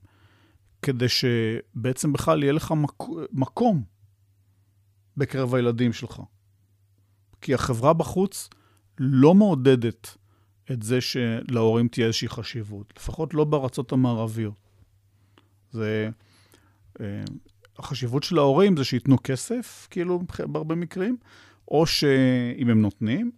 [0.81, 3.03] כדי שבעצם בכלל יהיה לך מק...
[3.31, 3.83] מקום
[5.17, 6.21] בקרב הילדים שלך.
[7.41, 8.49] כי החברה בחוץ
[8.99, 10.17] לא מעודדת
[10.71, 14.53] את זה שלהורים תהיה איזושהי חשיבות, לפחות לא בארצות המערביות.
[15.71, 16.09] זה...
[17.01, 17.23] אה,
[17.79, 21.17] החשיבות של ההורים זה שייתנו כסף, כאילו, בהרבה מקרים,
[21.67, 23.31] או שאם הם נותנים,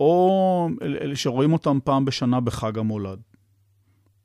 [0.00, 3.20] או אלה שרואים אותם פעם בשנה בחג המולד.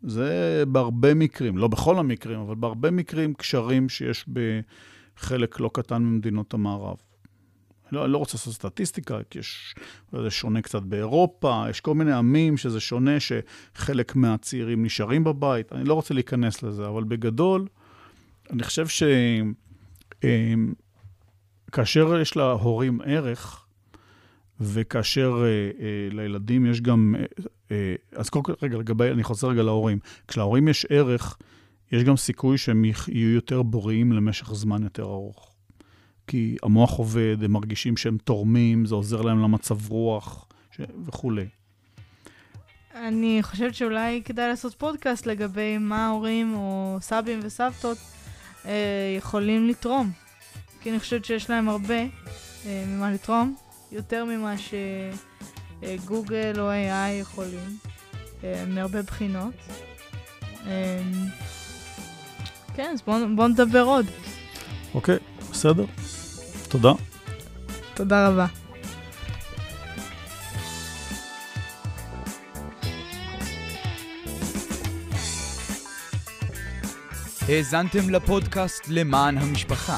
[0.01, 6.53] זה בהרבה מקרים, לא בכל המקרים, אבל בהרבה מקרים קשרים שיש בחלק לא קטן ממדינות
[6.53, 6.97] המערב.
[7.91, 9.75] לא, אני לא רוצה לעשות סטטיסטיקה, כי יש,
[10.11, 15.83] זה שונה קצת באירופה, יש כל מיני עמים שזה שונה, שחלק מהצעירים נשארים בבית, אני
[15.83, 17.67] לא רוצה להיכנס לזה, אבל בגדול,
[18.49, 18.87] אני חושב
[21.67, 23.67] שכאשר אמ, יש להורים ערך,
[24.59, 27.15] וכאשר אה, אה, לילדים יש גם...
[27.71, 29.99] אה, אז קודם כל, רגע, לגבי, אני חוזר רגע להורים.
[30.27, 31.37] כשלהורים יש ערך,
[31.91, 35.56] יש גם סיכוי שהם יהיו יותר בוריים למשך זמן יותר ארוך.
[36.27, 40.81] כי המוח עובד, הם מרגישים שהם תורמים, זה עוזר להם למצב רוח ש...
[41.05, 41.45] וכולי.
[42.95, 47.97] אני חושבת שאולי כדאי לעשות פודקאסט לגבי מה ההורים או סבים וסבתות
[48.65, 50.11] אה, יכולים לתרום.
[50.81, 51.99] כי אני חושבת שיש להם הרבה
[52.65, 53.55] אה, ממה לתרום,
[53.91, 54.55] יותר ממה
[55.83, 57.77] שגוגל אה, או AI יכולים,
[58.43, 59.53] אה, מהרבה בחינות.
[60.67, 61.01] אה,
[62.75, 64.05] כן, אז בואו בוא נדבר עוד.
[64.93, 65.85] אוקיי, okay, בסדר.
[66.69, 66.91] תודה.
[67.93, 68.45] תודה רבה.
[77.49, 79.97] האזנתם לפודקאסט למען המשפחה,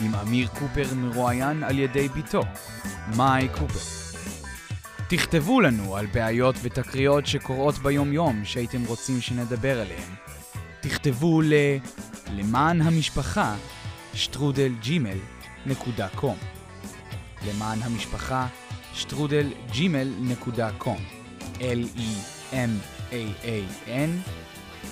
[0.00, 2.42] עם אמיר קופר מרואיין על ידי בתו,
[3.16, 4.00] מאי קופר.
[5.08, 10.10] תכתבו לנו על בעיות ותקריות שקורות ביום-יום שהייתם רוצים שנדבר עליהן.
[10.80, 11.54] תכתבו ל...
[12.30, 13.54] למען המשפחה,
[14.14, 15.18] שטרודל ג'ימל
[16.14, 16.36] קום.
[17.48, 18.46] למען המשפחה,
[18.94, 19.46] שטרודל
[20.78, 21.04] קום.
[21.58, 22.60] L-E-M-A-A-N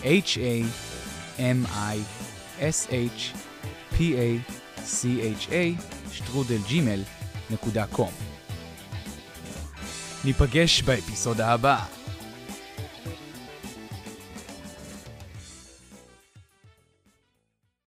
[0.02, 0.72] H-A-M-I-S-H-P-A-C-H-A
[6.12, 6.58] שטרודל
[7.86, 8.10] קום.
[10.24, 11.97] ניפגש באפיסודה הבאה.